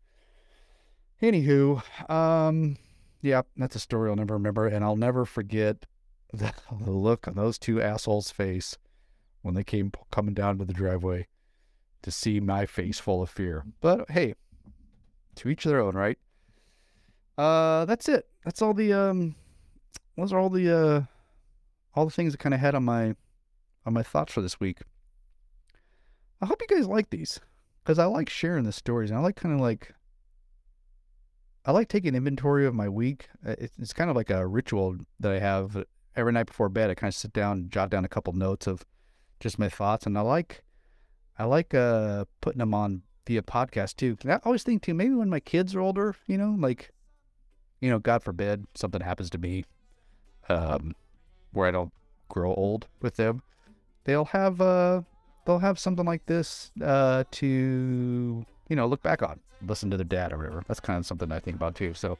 [1.22, 2.76] Anywho, um,
[3.23, 5.87] yeah, that's a story I'll never remember, and I'll never forget
[6.33, 8.77] the, the look on those two assholes' face
[9.43, 11.29] when they came coming down to the driveway
[12.03, 13.64] to see my face full of fear.
[13.81, 14.35] But hey,
[15.37, 16.19] to each their own, right?
[17.39, 18.29] Uh, that's it.
[18.45, 19.37] That's all the um,
[20.17, 21.03] those are all the uh,
[21.95, 23.14] all the things I kind of had on my
[23.85, 24.81] on my thoughts for this week.
[26.41, 27.41] I hope you guys like these
[27.83, 29.95] because I like sharing the stories and I like kind of like
[31.67, 33.29] I like taking inventory of my week.
[33.45, 36.91] Uh, it's, it's kind of like a ritual that I have every night before bed.
[36.91, 38.85] I kind of sit down and jot down a couple notes of
[39.41, 40.62] just my thoughts, and I like
[41.39, 44.17] I like uh putting them on via podcast too.
[44.25, 46.93] I always think too, maybe when my kids are older, you know, like
[47.81, 49.64] you know, God forbid something happens to me,
[50.49, 50.95] um,
[51.53, 51.93] where I don't
[52.29, 53.43] grow old with them,
[54.05, 55.03] they'll have uh,
[55.45, 60.05] they'll have something like this uh, to you know, look back on, listen to their
[60.05, 60.64] dad or whatever.
[60.67, 61.95] That's kind of something I think about too.
[61.95, 62.19] So,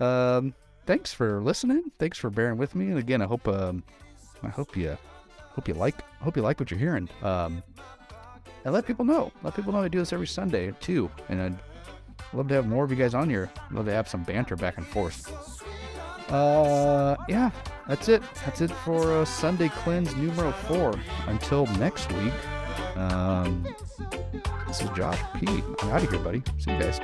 [0.00, 0.54] um,
[0.86, 1.90] thanks for listening.
[1.98, 2.88] Thanks for bearing with me.
[2.88, 3.82] And again, I hope, um,
[4.42, 4.96] I hope you,
[5.50, 7.08] hope you like, hope you like what you're hearing.
[7.22, 7.62] Um,
[8.64, 9.32] and let people know.
[9.42, 11.10] Let people know I do this every Sunday too.
[11.28, 11.58] And I'd
[12.32, 13.50] love to have more of you guys on here.
[13.70, 15.30] Love to have some banter back and forth.
[16.30, 17.50] Uh, yeah,
[17.88, 18.22] that's it.
[18.44, 20.94] That's it for uh, Sunday Cleanse numero four.
[21.26, 22.32] Until next week,
[22.96, 23.66] um,
[24.66, 25.46] this is Josh P.
[25.80, 26.42] I'm out of here, buddy.
[26.58, 27.00] See you guys.